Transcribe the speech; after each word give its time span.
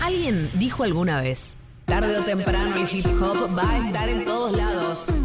Alguien 0.00 0.50
dijo 0.54 0.84
alguna 0.84 1.20
vez, 1.20 1.56
tarde 1.86 2.18
o 2.18 2.22
temprano 2.22 2.76
el 2.76 2.88
hip 2.90 3.06
hop 3.20 3.56
va 3.56 3.70
a 3.70 3.86
estar 3.86 4.08
en 4.08 4.24
todos 4.24 4.56
lados. 4.56 5.24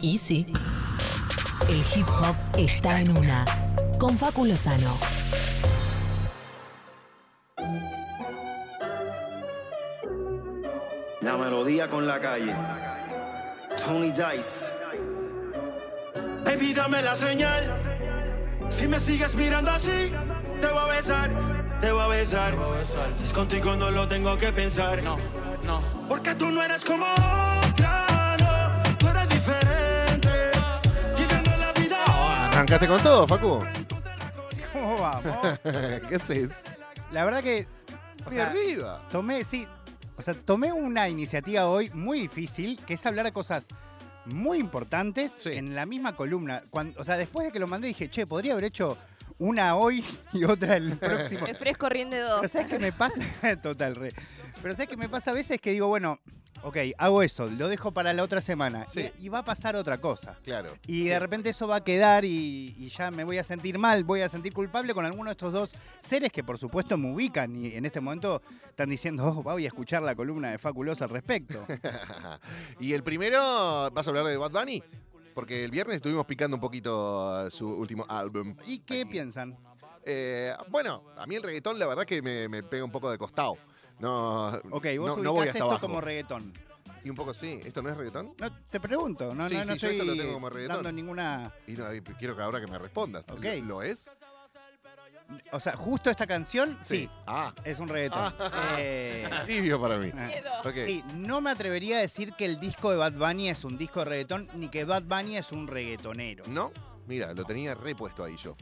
Y 0.00 0.18
sí, 0.18 0.46
el 1.68 1.82
hip 1.94 2.08
hop 2.08 2.36
está 2.56 3.00
en 3.00 3.16
una. 3.16 3.44
Con 3.98 4.16
Facu 4.16 4.44
Lozano. 4.44 4.96
La 11.20 11.36
melodía 11.36 11.88
con 11.88 12.06
la 12.06 12.18
calle. 12.18 12.54
Tony 13.76 14.10
Dice. 14.10 14.72
Baby, 16.44 16.72
dame 16.72 17.02
la 17.02 17.14
señal. 17.14 17.90
Si 18.70 18.88
me 18.88 18.98
sigues 18.98 19.34
mirando 19.34 19.70
así, 19.70 20.12
te 20.60 20.66
voy 20.68 20.78
a 20.78 20.86
besar, 20.86 21.30
te 21.80 21.92
voy 21.92 22.02
a 22.02 22.06
besar. 22.08 22.56
Si 23.16 23.24
es 23.24 23.32
contigo 23.32 23.76
no 23.76 23.90
lo 23.90 24.06
tengo 24.08 24.36
que 24.36 24.52
pensar. 24.52 25.02
No, 25.02 25.18
no. 25.64 25.82
Porque 26.08 26.34
tú 26.34 26.46
no 26.50 26.62
eres 26.62 26.84
como 26.84 27.04
otra, 27.06 28.36
no. 28.40 28.96
Tú 28.98 29.08
eres 29.08 29.28
diferente. 29.28 30.30
Viviendo 31.16 31.50
la 31.58 31.72
vida. 31.72 31.96
Arrancaste 32.50 32.86
con 32.86 33.02
todo, 33.02 33.26
Facu. 33.26 33.64
¿Cómo 34.72 34.98
vamos? 34.98 35.24
¿Qué 36.08 36.16
haces? 36.16 36.50
La 37.12 37.24
verdad 37.24 37.42
que. 37.42 37.66
o 38.26 38.30
sea, 38.30 38.50
arriba. 38.50 39.02
Tomé, 39.10 39.44
sí. 39.44 39.66
O 40.16 40.22
sea, 40.22 40.34
tomé 40.34 40.72
una 40.72 41.08
iniciativa 41.08 41.66
hoy 41.66 41.90
muy 41.94 42.20
difícil, 42.20 42.78
que 42.86 42.94
es 42.94 43.06
hablar 43.06 43.24
de 43.24 43.32
cosas 43.32 43.66
muy 44.26 44.58
importantes 44.58 45.32
Sí. 45.38 45.48
en 45.54 45.74
la 45.74 45.86
misma 45.86 46.14
columna. 46.14 46.62
Cuando, 46.68 47.00
o 47.00 47.04
sea, 47.04 47.16
después 47.16 47.46
de 47.46 47.52
que 47.52 47.58
lo 47.58 47.66
mandé 47.66 47.88
dije, 47.88 48.10
che, 48.10 48.26
podría 48.26 48.52
haber 48.52 48.64
hecho 48.64 48.98
una 49.40 49.74
hoy 49.74 50.04
y 50.32 50.44
otra 50.44 50.76
el 50.76 50.96
próximo. 50.96 51.46
El 51.46 51.56
fresco 51.56 51.88
rinde 51.88 52.20
dos. 52.20 52.36
Pero 52.42 52.48
¿sabes 52.48 52.68
qué 52.68 52.78
me 52.78 52.92
pasa? 52.92 53.20
Total, 53.62 53.96
re. 53.96 54.10
Pero 54.62 54.74
¿sabes 54.74 54.88
qué 54.88 54.96
me 54.96 55.08
pasa 55.08 55.32
a 55.32 55.34
veces? 55.34 55.60
Que 55.60 55.70
digo, 55.72 55.88
bueno, 55.88 56.20
ok, 56.62 56.76
hago 56.98 57.22
eso, 57.22 57.46
lo 57.48 57.68
dejo 57.68 57.90
para 57.92 58.12
la 58.12 58.22
otra 58.22 58.42
semana. 58.42 58.86
Sí. 58.86 59.10
Y, 59.18 59.26
y 59.26 59.28
va 59.30 59.38
a 59.38 59.44
pasar 59.44 59.74
otra 59.76 59.98
cosa. 59.98 60.36
Claro. 60.44 60.74
Y 60.86 61.04
Sí. 61.04 61.08
de 61.08 61.18
repente 61.18 61.48
eso 61.50 61.66
va 61.66 61.76
a 61.76 61.84
quedar 61.84 62.24
y, 62.26 62.74
y 62.78 62.88
ya 62.90 63.10
me 63.10 63.24
voy 63.24 63.38
a 63.38 63.42
sentir 63.44 63.78
mal, 63.78 64.04
voy 64.04 64.20
a 64.20 64.28
sentir 64.28 64.52
culpable 64.52 64.92
con 64.92 65.06
alguno 65.06 65.30
de 65.30 65.32
estos 65.32 65.52
dos 65.54 65.72
seres 66.00 66.30
que 66.30 66.44
por 66.44 66.58
supuesto 66.58 66.98
me 66.98 67.10
ubican 67.12 67.56
y 67.56 67.74
en 67.74 67.86
este 67.86 68.00
momento 68.02 68.42
están 68.68 68.90
diciendo, 68.90 69.26
oh, 69.26 69.42
voy 69.42 69.64
a 69.64 69.68
escuchar 69.68 70.02
la 70.02 70.14
columna 70.14 70.50
de 70.50 70.58
Faculoso 70.58 71.02
al 71.04 71.10
respecto. 71.10 71.66
y 72.78 72.92
el 72.92 73.02
primero, 73.02 73.90
¿vas 73.92 74.06
a 74.06 74.10
hablar 74.10 74.26
de 74.26 74.36
Bad 74.36 74.50
Bunny? 74.50 74.82
Porque 75.34 75.64
el 75.64 75.70
viernes 75.70 75.96
estuvimos 75.96 76.26
picando 76.26 76.56
un 76.56 76.60
poquito 76.60 77.44
uh, 77.46 77.50
su 77.50 77.68
último 77.68 78.04
álbum. 78.08 78.56
¿Y 78.66 78.80
qué 78.80 79.06
piensan? 79.06 79.56
Eh, 80.04 80.52
bueno, 80.68 81.04
a 81.16 81.26
mí 81.26 81.36
el 81.36 81.42
reggaetón 81.42 81.78
la 81.78 81.86
verdad 81.86 82.04
que 82.04 82.20
me, 82.22 82.48
me 82.48 82.62
pega 82.62 82.84
un 82.84 82.90
poco 82.90 83.10
de 83.10 83.18
costado. 83.18 83.56
No, 83.98 84.48
Ok, 84.70 84.86
vos 84.98 85.18
no, 85.18 85.32
voy 85.32 85.46
hasta 85.46 85.58
esto 85.58 85.64
abajo. 85.70 85.86
como 85.86 86.00
reggaetón. 86.00 86.52
Y 87.04 87.10
un 87.10 87.16
poco 87.16 87.32
sí. 87.32 87.60
¿Esto 87.64 87.82
no 87.82 87.90
es 87.90 87.96
reggaetón? 87.96 88.34
No, 88.38 88.50
te 88.70 88.78
pregunto, 88.80 89.34
no, 89.34 89.48
Sí, 89.48 89.54
no, 89.54 89.62
sí, 89.62 89.68
no 89.68 89.74
yo 89.74 89.88
estoy 89.88 89.90
esto 89.92 90.04
lo 90.04 90.16
tengo 90.16 90.34
como 90.34 90.50
reggaetón. 90.50 90.76
dando 90.76 90.92
ninguna... 90.92 91.52
Y 91.66 91.72
no, 91.72 91.94
y 91.94 92.00
quiero 92.02 92.36
que 92.36 92.42
ahora 92.42 92.60
que 92.60 92.66
me 92.66 92.78
respondas. 92.78 93.24
Ok. 93.30 93.42
¿Lo, 93.42 93.64
lo 93.66 93.82
es? 93.82 94.10
O 95.52 95.60
sea, 95.60 95.74
justo 95.74 96.10
esta 96.10 96.26
canción, 96.26 96.76
sí, 96.80 97.08
Ah, 97.26 97.54
es 97.64 97.78
un 97.78 97.88
reggaetón. 97.88 98.34
Ah. 98.38 98.76
Eh, 98.78 99.28
tibio 99.46 99.80
para 99.80 99.96
mí. 99.98 100.10
Miedo. 100.12 100.50
Ok. 100.64 100.74
Sí, 100.86 101.04
no 101.14 101.40
me 101.40 101.50
atrevería 101.50 101.98
a 101.98 102.00
decir 102.00 102.32
que 102.34 102.44
el 102.44 102.58
disco 102.60 102.90
de 102.90 102.96
Bad 102.96 103.12
Bunny 103.12 103.48
es 103.48 103.64
un 103.64 103.76
disco 103.78 104.00
de 104.00 104.06
reggaetón, 104.06 104.48
ni 104.54 104.68
que 104.68 104.84
Bad 104.84 105.02
Bunny 105.04 105.36
es 105.36 105.52
un 105.52 105.66
reggaetonero. 105.66 106.44
¿No? 106.46 106.72
Mira, 107.06 107.32
lo 107.34 107.44
tenía 107.44 107.74
repuesto 107.74 108.22
ahí 108.24 108.36
yo. 108.36 108.56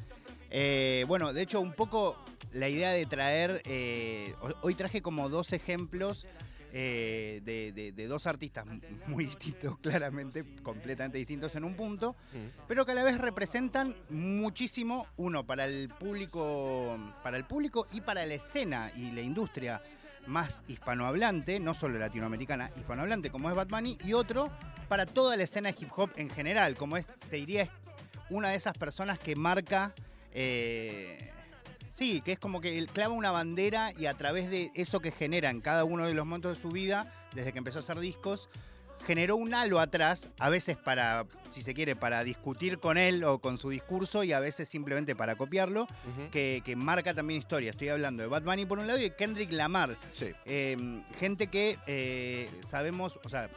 Eh, 0.50 1.04
bueno, 1.08 1.32
de 1.32 1.42
hecho, 1.42 1.60
un 1.60 1.72
poco 1.74 2.16
la 2.52 2.68
idea 2.68 2.90
de 2.90 3.04
traer. 3.06 3.60
eh, 3.66 4.34
ho- 4.40 4.54
hoy 4.62 4.74
traje 4.74 5.02
como 5.02 5.28
dos 5.28 5.52
ejemplos 5.52 6.26
eh, 6.72 7.40
de, 7.44 7.72
de- 7.72 7.92
de 7.92 8.06
dos 8.06 8.26
artistas 8.26 8.66
muy 9.06 9.24
distintos, 9.26 9.78
claramente, 9.78 10.44
completamente 10.62 11.18
distintos 11.18 11.54
en 11.56 11.64
un 11.64 11.74
punto, 11.74 12.14
pero 12.66 12.84
que 12.84 12.92
a 12.92 12.94
la 12.94 13.04
vez 13.04 13.18
representan 13.18 13.94
muchísimo, 14.10 15.06
uno, 15.16 15.44
para 15.46 15.64
el 15.64 15.88
público, 15.88 16.98
para 17.22 17.36
el 17.36 17.44
público 17.44 17.86
y 17.92 18.00
para 18.00 18.24
la 18.26 18.34
escena 18.34 18.92
y 18.96 19.10
la 19.12 19.22
industria 19.22 19.80
más 20.26 20.60
hispanohablante, 20.68 21.58
no 21.58 21.72
solo 21.72 21.98
latinoamericana, 21.98 22.70
hispanohablante, 22.76 23.30
como 23.30 23.48
es 23.50 23.68
Bunny, 23.68 23.96
y 24.04 24.12
otro 24.12 24.50
para 24.88 25.06
toda 25.06 25.36
la 25.36 25.44
escena 25.44 25.70
hip 25.70 25.88
hop 25.96 26.10
en 26.16 26.28
general, 26.28 26.76
como 26.76 26.96
es, 26.98 27.06
te 27.30 27.36
diría, 27.36 27.62
es 27.62 27.70
una 28.30 28.50
de 28.50 28.56
esas 28.56 28.76
personas 28.76 29.18
que 29.18 29.34
marca. 29.36 29.94
eh, 30.32 31.32
sí, 31.92 32.20
que 32.22 32.32
es 32.32 32.38
como 32.38 32.60
que 32.60 32.78
él 32.78 32.86
clava 32.88 33.14
una 33.14 33.30
bandera 33.30 33.92
y 33.98 34.06
a 34.06 34.14
través 34.14 34.50
de 34.50 34.70
eso 34.74 35.00
que 35.00 35.10
genera 35.10 35.50
en 35.50 35.60
cada 35.60 35.84
uno 35.84 36.06
de 36.06 36.14
los 36.14 36.26
momentos 36.26 36.56
de 36.56 36.62
su 36.62 36.68
vida, 36.68 37.12
desde 37.34 37.52
que 37.52 37.58
empezó 37.58 37.78
a 37.78 37.80
hacer 37.80 37.98
discos, 38.00 38.48
generó 39.06 39.36
un 39.36 39.54
halo 39.54 39.78
atrás, 39.78 40.28
a 40.40 40.48
veces 40.50 40.76
para, 40.76 41.24
si 41.50 41.62
se 41.62 41.72
quiere, 41.72 41.94
para 41.94 42.24
discutir 42.24 42.78
con 42.78 42.98
él 42.98 43.22
o 43.24 43.38
con 43.38 43.56
su 43.56 43.70
discurso 43.70 44.24
y 44.24 44.32
a 44.32 44.40
veces 44.40 44.68
simplemente 44.68 45.14
para 45.14 45.36
copiarlo, 45.36 45.86
que, 46.32 46.62
que 46.64 46.74
marca 46.76 47.14
también 47.14 47.38
historia. 47.38 47.70
Estoy 47.70 47.88
hablando 47.90 48.22
de 48.24 48.28
Bad 48.28 48.42
Bunny 48.42 48.66
por 48.66 48.78
un 48.80 48.86
lado 48.88 48.98
y 48.98 49.02
de 49.04 49.14
Kendrick 49.14 49.52
Lamar, 49.52 49.96
Sí. 50.10 50.32
eh, 50.46 50.76
gente 51.18 51.46
que 51.46 51.78
eh, 51.86 52.50
sabemos, 52.66 53.18
o 53.24 53.28
sea, 53.28 53.48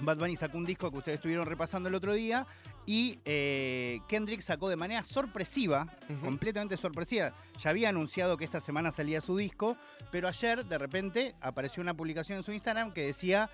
Bad 0.00 0.18
Bunny 0.18 0.36
sacó 0.36 0.58
un 0.58 0.64
disco 0.64 0.90
que 0.90 0.98
ustedes 0.98 1.16
estuvieron 1.16 1.46
repasando 1.46 1.88
el 1.88 1.94
otro 1.94 2.12
día 2.14 2.46
y 2.86 3.18
eh, 3.24 4.00
Kendrick 4.08 4.40
sacó 4.40 4.68
de 4.68 4.76
manera 4.76 5.04
sorpresiva, 5.04 5.86
completamente 6.22 6.76
sorpresiva. 6.76 7.32
Ya 7.58 7.70
había 7.70 7.90
anunciado 7.90 8.36
que 8.36 8.44
esta 8.44 8.60
semana 8.60 8.90
salía 8.90 9.20
su 9.20 9.36
disco, 9.36 9.76
pero 10.10 10.28
ayer 10.28 10.64
de 10.64 10.78
repente 10.78 11.34
apareció 11.40 11.82
una 11.82 11.94
publicación 11.94 12.38
en 12.38 12.44
su 12.44 12.52
Instagram 12.52 12.92
que 12.92 13.02
decía 13.06 13.48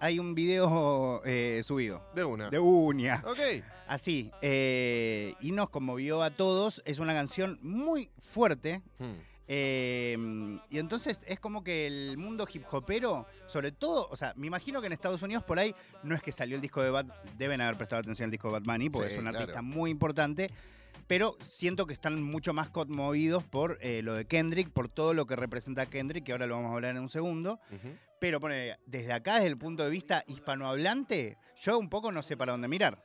hay 0.00 0.18
un 0.18 0.34
video 0.34 1.22
eh, 1.24 1.62
subido. 1.64 2.02
De 2.12 2.24
una. 2.24 2.50
De 2.50 2.58
uña. 2.58 3.22
Ok. 3.24 3.38
Así. 3.86 4.32
eh, 4.40 5.34
y 5.40 5.52
nos 5.52 5.70
conmovió 5.70 6.22
a 6.22 6.30
todos. 6.30 6.82
Es 6.84 6.98
una 6.98 7.14
canción 7.14 7.60
muy 7.62 8.10
fuerte. 8.20 8.82
Hmm. 8.98 9.12
Eh, 9.48 10.16
y 10.70 10.78
entonces 10.78 11.20
es 11.26 11.40
como 11.40 11.64
que 11.64 11.86
el 11.86 12.16
mundo 12.16 12.46
hip 12.52 12.64
hopero, 12.70 13.26
sobre 13.46 13.72
todo, 13.72 14.08
o 14.10 14.16
sea, 14.16 14.32
me 14.36 14.46
imagino 14.46 14.80
que 14.80 14.86
en 14.86 14.92
Estados 14.92 15.20
Unidos 15.22 15.44
por 15.44 15.58
ahí 15.58 15.74
no 16.02 16.14
es 16.14 16.22
que 16.22 16.32
salió 16.32 16.56
el 16.56 16.62
disco 16.62 16.82
de 16.82 16.90
Bad, 16.90 17.06
deben 17.36 17.60
haber 17.60 17.76
prestado 17.76 18.00
atención 18.00 18.26
al 18.26 18.30
disco 18.30 18.48
de 18.48 18.52
Bad 18.60 18.62
Bunny, 18.62 18.88
porque 18.90 19.08
Sí, 19.08 19.14
es 19.14 19.18
un 19.18 19.24
claro. 19.24 19.38
artista 19.40 19.62
muy 19.62 19.90
importante, 19.90 20.48
pero 21.06 21.36
siento 21.44 21.86
que 21.86 21.92
están 21.92 22.22
mucho 22.22 22.52
más 22.54 22.70
conmovidos 22.70 23.42
por 23.44 23.78
eh, 23.82 24.00
lo 24.02 24.14
de 24.14 24.24
Kendrick, 24.26 24.70
por 24.70 24.88
todo 24.88 25.12
lo 25.12 25.26
que 25.26 25.36
representa 25.36 25.86
Kendrick, 25.86 26.24
que 26.24 26.32
ahora 26.32 26.46
lo 26.46 26.54
vamos 26.54 26.70
a 26.70 26.74
hablar 26.74 26.96
en 26.96 27.02
un 27.02 27.08
segundo. 27.08 27.60
Pero 28.20 28.38
desde 28.86 29.12
acá, 29.12 29.34
desde 29.34 29.48
el 29.48 29.58
punto 29.58 29.82
de 29.82 29.90
vista 29.90 30.22
hispanohablante, 30.28 31.38
yo 31.60 31.76
un 31.78 31.88
poco 31.90 32.12
no 32.12 32.22
sé 32.22 32.36
para 32.36 32.52
dónde 32.52 32.68
mirar. 32.68 33.04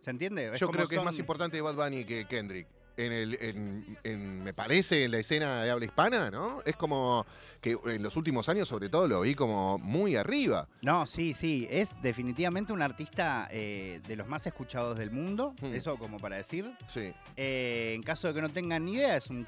¿Se 0.00 0.10
entiende? 0.10 0.52
Yo 0.56 0.68
creo 0.68 0.86
que 0.86 0.96
es 0.96 1.04
más 1.04 1.18
importante 1.18 1.60
Bad 1.60 1.76
Bunny 1.76 2.04
que 2.04 2.26
Kendrick. 2.26 2.68
En 2.96 3.12
el, 3.12 3.38
en- 3.40 3.98
en- 4.04 4.42
me 4.44 4.52
parece 4.52 5.04
en 5.04 5.12
la 5.12 5.18
escena 5.18 5.62
de 5.62 5.70
habla 5.70 5.84
hispana, 5.86 6.30
¿no? 6.30 6.60
Es 6.66 6.76
como 6.76 7.24
que 7.60 7.78
en 7.86 8.02
los 8.02 8.16
últimos 8.16 8.48
años, 8.48 8.68
sobre 8.68 8.88
todo, 8.90 9.06
lo 9.08 9.22
vi 9.22 9.34
como 9.34 9.78
muy 9.78 10.16
arriba. 10.16 10.68
No, 10.82 11.06
sí, 11.06 11.32
sí, 11.32 11.66
es 11.70 11.94
definitivamente 12.02 12.72
un 12.72 12.82
artista 12.82 13.48
eh, 13.50 14.00
de 14.06 14.16
los 14.16 14.26
más 14.28 14.46
escuchados 14.46 14.98
del 14.98 15.10
mundo, 15.10 15.54
Hmm. 15.62 15.74
eso 15.74 15.96
como 15.96 16.18
para 16.18 16.36
decir. 16.36 16.70
Sí. 16.88 17.12
Eh, 17.36 17.92
en 17.94 18.02
caso 18.02 18.28
de 18.28 18.34
que 18.34 18.42
no 18.42 18.50
tengan 18.50 18.84
ni 18.84 18.94
idea, 18.94 19.16
es 19.16 19.28
un 19.30 19.46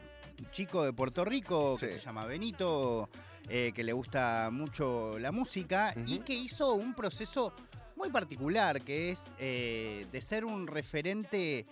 chico 0.51 0.85
de 0.85 0.93
Puerto 0.93 1.25
Rico 1.25 1.77
que 1.79 1.89
Sí. 1.89 1.93
se 1.99 2.01
llama 2.01 2.25
Benito, 2.25 3.11
eh, 3.49 3.73
que 3.75 3.83
le 3.85 3.93
gusta 3.93 4.49
mucho 4.51 5.19
la 5.19 5.31
música 5.33 5.95
y 6.07 6.21
que 6.21 6.33
hizo 6.35 6.73
un 6.75 6.95
proceso 6.95 7.53
muy 7.97 8.09
particular, 8.11 8.81
que 8.83 9.11
es 9.11 9.31
de 9.39 10.21
ser 10.23 10.45
un 10.45 10.67
referente 10.67 11.67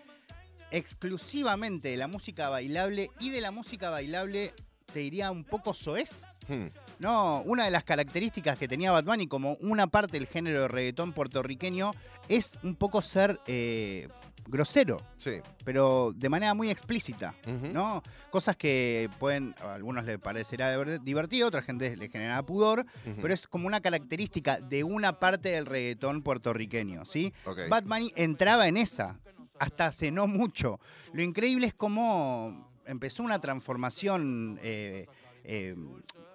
exclusivamente 0.70 1.88
de 1.88 1.96
la 1.96 2.06
música 2.08 2.48
bailable 2.48 3.10
y 3.18 3.30
de 3.30 3.40
la 3.40 3.50
música 3.50 3.90
bailable, 3.90 4.52
te 4.92 5.00
diría 5.00 5.30
un 5.30 5.44
poco 5.44 5.74
soez. 5.74 6.24
Hmm. 6.48 6.66
No, 6.98 7.42
una 7.46 7.64
de 7.64 7.70
las 7.70 7.84
características 7.84 8.58
que 8.58 8.68
tenía 8.68 8.90
Bad 8.92 9.04
Bunny 9.04 9.26
como 9.26 9.54
una 9.60 9.86
parte 9.86 10.18
del 10.18 10.26
género 10.26 10.62
de 10.62 10.68
reggaetón 10.68 11.12
puertorriqueño 11.12 11.92
es 12.28 12.58
un 12.62 12.74
poco 12.76 13.00
ser 13.02 13.40
eh, 13.46 14.08
grosero, 14.46 14.96
Sí. 15.16 15.40
pero 15.64 16.12
de 16.14 16.28
manera 16.28 16.54
muy 16.54 16.70
explícita. 16.70 17.34
¿no? 17.72 18.02
Cosas 18.30 18.56
que 18.56 19.08
pueden, 19.18 19.54
a 19.62 19.74
algunos 19.74 20.04
les 20.04 20.18
parecerá 20.18 20.76
diver- 20.76 21.00
divertido, 21.00 21.46
a 21.46 21.48
otra 21.48 21.62
gente 21.62 21.96
le 21.96 22.08
genera 22.08 22.42
pudor, 22.42 22.84
pero 23.22 23.32
es 23.32 23.46
como 23.46 23.66
una 23.68 23.80
característica 23.80 24.60
de 24.60 24.82
una 24.84 25.18
parte 25.20 25.50
del 25.50 25.66
reggaetón 25.66 26.22
puertorriqueño, 26.22 27.04
¿sí? 27.04 27.32
Ok. 27.44 27.60
Bad 27.68 27.84
Bunny 27.84 28.12
entraba 28.16 28.66
en 28.68 28.76
esa, 28.76 29.18
hasta 29.60 29.86
hace 29.86 30.10
no 30.10 30.26
mucho. 30.26 30.80
Lo 31.12 31.22
increíble 31.22 31.68
es 31.68 31.74
cómo 31.74 32.68
empezó 32.86 33.22
una 33.22 33.40
transformación 33.40 34.58
eh, 34.62 35.06
eh, 35.44 35.76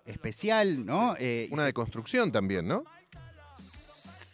especial, 0.06 0.86
¿no? 0.86 1.16
Eh, 1.20 1.50
Una 1.52 1.64
deconstrucción 1.66 2.32
también, 2.32 2.68
¿no? 2.68 2.84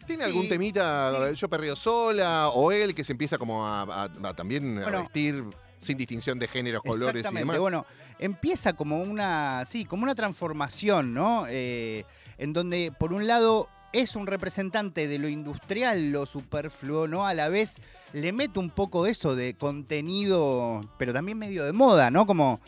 ¿Tiene 0.05 0.23
Sí, 0.25 0.29
algún 0.29 0.49
temita, 0.49 1.29
sí. 1.29 1.35
yo 1.35 1.49
perreo 1.49 1.75
sola, 1.75 2.49
o 2.49 2.71
él 2.71 2.93
que 2.93 3.03
se 3.03 3.13
empieza 3.13 3.37
como 3.37 3.65
a, 3.65 3.81
a- 3.83 4.03
a 4.29 4.33
también 4.35 4.79
a 4.83 4.89
vestir 4.89 5.43
sin 5.79 5.97
distinción 5.97 6.37
de 6.37 6.47
géneros, 6.47 6.81
colores 6.83 7.25
y 7.31 7.35
demás? 7.35 7.59
Bueno, 7.59 7.85
empieza 8.19 8.73
como 8.73 9.01
una, 9.01 9.63
sí, 9.65 9.85
como 9.85 10.03
una 10.03 10.15
transformación, 10.15 11.13
¿no? 11.13 11.45
Eh, 11.47 12.03
en 12.37 12.51
donde, 12.51 12.91
por 12.99 13.13
un 13.13 13.25
lado, 13.25 13.69
es 13.93 14.15
un 14.15 14.27
representante 14.27 15.07
de 15.07 15.19
lo 15.19 15.27
industrial, 15.27 16.11
lo 16.11 16.25
superfluo, 16.25 17.07
¿no? 17.07 17.25
A 17.25 17.33
la 17.33 17.49
vez 17.49 17.77
le 18.13 18.31
mete 18.33 18.59
un 18.59 18.69
poco 18.69 19.05
eso 19.07 19.35
de 19.35 19.53
contenido, 19.55 20.81
pero 20.97 21.13
también 21.13 21.37
medio 21.37 21.63
de 21.65 21.71
moda, 21.73 22.09
¿no? 22.11 22.25
Como, 22.25 22.59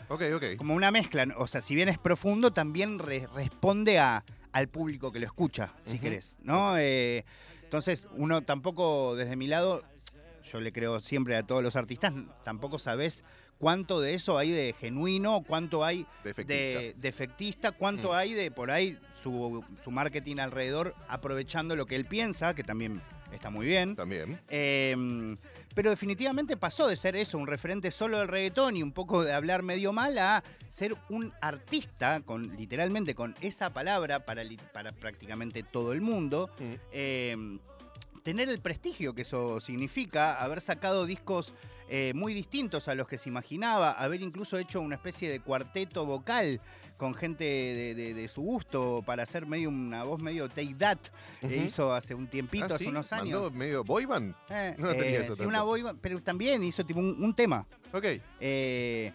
como 0.56 0.74
una 0.74 0.90
mezcla. 0.90 1.26
O 1.36 1.46
sea, 1.46 1.60
si 1.62 1.74
bien 1.74 1.88
es 1.88 1.98
profundo, 1.98 2.52
también 2.52 2.98
re- 2.98 3.26
responde 3.34 3.98
a, 3.98 4.24
al 4.52 4.68
público 4.68 5.10
que 5.12 5.20
lo 5.20 5.26
escucha, 5.26 5.72
si 5.84 5.92
Ujú. 5.94 6.00
querés, 6.02 6.36
¿no? 6.42 6.76
Eh, 6.78 7.24
entonces, 7.62 8.08
uno 8.16 8.42
tampoco, 8.42 9.16
desde 9.16 9.36
mi 9.36 9.46
lado, 9.46 9.82
yo 10.50 10.60
le 10.60 10.72
creo 10.72 11.00
siempre 11.00 11.36
a 11.36 11.42
todos 11.42 11.62
los 11.62 11.74
artistas, 11.76 12.12
tampoco 12.44 12.78
sabés 12.78 13.24
cuánto 13.58 14.00
de 14.00 14.14
eso 14.14 14.36
hay 14.38 14.50
de 14.50 14.74
genuino, 14.78 15.42
cuánto 15.46 15.84
hay 15.84 16.06
De 16.22 16.30
efectista. 16.30 16.80
de, 16.80 16.94
de 16.96 17.08
efectista, 17.08 17.72
cuánto 17.72 18.10
Mm. 18.10 18.14
hay 18.14 18.32
de 18.34 18.50
por 18.50 18.70
ahí 18.70 18.98
su, 19.22 19.64
su 19.82 19.90
marketing 19.90 20.38
alrededor, 20.38 20.94
aprovechando 21.08 21.76
lo 21.76 21.86
que 21.86 21.96
él 21.96 22.04
piensa, 22.04 22.54
que 22.54 22.62
también 22.64 23.00
está 23.32 23.50
muy 23.50 23.66
bien. 23.66 23.96
También. 23.96 24.40
Eh, 24.48 25.36
pero 25.74 25.90
definitivamente 25.90 26.56
pasó 26.56 26.86
de 26.86 26.94
ser 26.94 27.16
eso, 27.16 27.36
un 27.36 27.48
referente 27.48 27.90
solo 27.90 28.18
del 28.20 28.28
reggaetón 28.28 28.76
y 28.76 28.82
un 28.84 28.92
poco 28.92 29.24
de 29.24 29.32
hablar 29.32 29.62
medio 29.64 29.92
mal 29.92 30.16
a 30.18 30.44
ser 30.68 30.94
un 31.08 31.32
artista, 31.40 32.20
con 32.20 32.56
literalmente 32.56 33.14
con 33.16 33.34
esa 33.40 33.72
palabra 33.72 34.24
para, 34.24 34.44
li- 34.44 34.56
para 34.72 34.92
prácticamente 34.92 35.64
todo 35.64 35.92
el 35.92 36.00
mundo. 36.00 36.48
Mm. 36.60 36.70
Eh, 36.92 37.58
tener 38.24 38.48
el 38.48 38.58
prestigio 38.60 39.14
que 39.14 39.22
eso 39.22 39.60
significa, 39.60 40.42
haber 40.42 40.60
sacado 40.60 41.04
discos 41.06 41.52
eh, 41.88 42.12
muy 42.14 42.32
distintos 42.32 42.88
a 42.88 42.94
los 42.94 43.06
que 43.06 43.18
se 43.18 43.28
imaginaba, 43.28 43.92
haber 43.92 44.22
incluso 44.22 44.56
hecho 44.56 44.80
una 44.80 44.94
especie 44.96 45.30
de 45.30 45.40
cuarteto 45.40 46.06
vocal 46.06 46.60
con 46.96 47.12
gente 47.12 47.44
de, 47.44 47.94
de- 47.94 48.14
de 48.14 48.28
su 48.28 48.40
gusto 48.40 49.02
para 49.04 49.24
hacer 49.24 49.46
medio 49.46 49.68
una 49.68 50.04
voz 50.04 50.22
medio 50.22 50.48
take 50.48 50.74
that 50.78 50.96
que 51.40 51.46
Ujú. 51.48 51.54
hizo 51.66 51.92
hace 51.92 52.14
un 52.14 52.26
tiempito, 52.26 52.64
Ah, 52.70 52.74
hace 52.76 52.84
¿sí? 52.84 52.90
unos 52.90 53.10
¿Mandó 53.10 53.38
años. 53.40 53.52
medio 53.52 53.84
boy 53.84 54.06
band? 54.06 54.34
Eh, 54.48 54.74
No 54.78 54.88
tenía 54.90 55.18
eh, 55.18 55.22
eso 55.22 55.36
sí, 55.36 55.42
una 55.44 55.62
boy 55.62 55.82
band, 55.82 55.98
pero 56.00 56.22
también 56.22 56.64
hizo 56.64 56.82
tipo 56.84 57.00
un, 57.00 57.22
un 57.22 57.34
tema. 57.34 57.66
Ok. 57.92 58.04
Eh, 58.40 59.12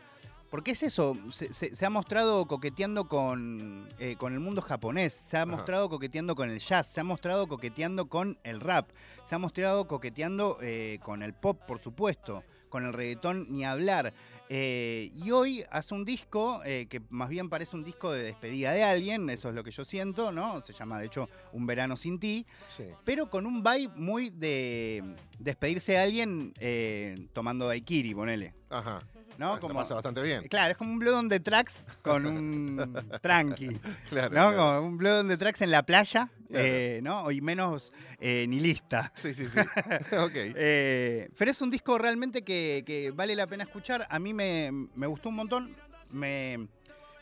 porque 0.49 0.71
es 0.71 0.83
eso, 0.83 1.15
se, 1.31 1.53
se- 1.53 1.75
se 1.75 1.85
ha 1.85 1.89
mostrado 1.89 2.45
coqueteando 2.47 3.07
con, 3.07 3.87
eh, 3.99 4.15
con 4.17 4.33
el 4.33 4.39
mundo 4.39 4.61
japonés, 4.61 5.13
se 5.13 5.37
ha 5.37 5.43
Ajá. 5.43 5.51
mostrado 5.51 5.89
coqueteando 5.89 6.35
con 6.35 6.49
el 6.49 6.59
jazz, 6.59 6.87
se 6.87 6.99
ha 6.99 7.03
mostrado 7.03 7.47
coqueteando 7.47 8.07
con 8.09 8.37
el 8.43 8.59
rap, 8.59 8.89
se 9.23 9.35
ha 9.35 9.39
mostrado 9.39 9.87
coqueteando 9.87 10.57
eh, 10.61 10.99
con 11.03 11.21
el 11.23 11.33
pop, 11.33 11.61
por 11.67 11.79
supuesto, 11.79 12.43
con 12.69 12.85
el 12.85 12.93
reggaetón, 12.93 13.47
ni 13.49 13.65
hablar. 13.65 14.13
Eh, 14.51 15.11
y 15.13 15.29
hoy 15.29 15.63
hace 15.69 15.93
un 15.93 16.03
disco 16.03 16.61
eh, 16.65 16.87
que 16.89 16.99
más 17.11 17.29
bien 17.29 17.49
parece 17.49 17.75
un 17.75 17.83
disco 17.83 18.11
de 18.11 18.23
despedida 18.23 18.71
de 18.71 18.83
alguien, 18.83 19.29
eso 19.29 19.49
es 19.49 19.53
lo 19.55 19.63
que 19.63 19.69
yo 19.69 19.85
siento, 19.85 20.31
¿no? 20.31 20.59
Se 20.63 20.73
llama 20.73 20.97
de 20.99 21.05
hecho 21.05 21.29
Un 21.53 21.67
verano 21.67 21.95
sin 21.95 22.19
ti 22.19 22.47
Sí. 22.67 22.85
pero 23.03 23.29
con 23.29 23.45
un 23.45 23.61
vibe 23.61 23.91
muy 23.95 24.31
de 24.31 25.03
despedirse 25.37 25.91
de 25.91 25.97
alguien 25.99 26.51
eh, 26.59 27.27
tomando 27.33 27.67
daiquiri, 27.67 28.15
ponele. 28.15 28.55
Ajá. 28.71 28.99
¿No? 29.37 29.55
La 29.61 29.73
pasa 29.73 29.93
bastante 29.93 30.21
bien. 30.21 30.47
Claro, 30.49 30.71
es 30.71 30.77
como 30.77 30.91
un 30.91 30.99
Blood 30.99 31.13
on 31.15 31.29
the 31.29 31.39
Tracks 31.39 31.85
con 32.01 32.25
un 32.25 32.93
tranqui. 33.21 33.79
Claro. 34.09 34.27
¿No? 34.35 34.49
claro. 34.51 34.57
Como 34.57 34.87
un 34.87 34.97
Blood 34.97 35.19
on 35.21 35.27
the 35.29 35.37
Tracks 35.37 35.61
en 35.61 35.71
la 35.71 35.83
playa, 35.83 36.29
Claro. 36.49 36.65
eh, 36.65 36.99
¿no? 37.03 37.31
Y 37.31 37.39
menos 37.41 37.93
eh, 38.19 38.45
nihilista. 38.47 39.11
Sí, 39.15 39.33
sí, 39.33 39.47
sí. 39.47 39.59
ok. 40.17 40.31
Eh, 40.33 41.29
pero 41.37 41.51
es 41.51 41.61
un 41.61 41.69
disco 41.71 41.97
realmente 41.97 42.41
que, 42.43 42.83
que 42.85 43.11
vale 43.11 43.35
la 43.35 43.47
pena 43.47 43.63
escuchar. 43.63 44.05
A 44.09 44.19
mí 44.19 44.33
me, 44.33 44.71
me 44.95 45.07
gustó 45.07 45.29
un 45.29 45.35
montón, 45.35 45.75
me, 46.11 46.67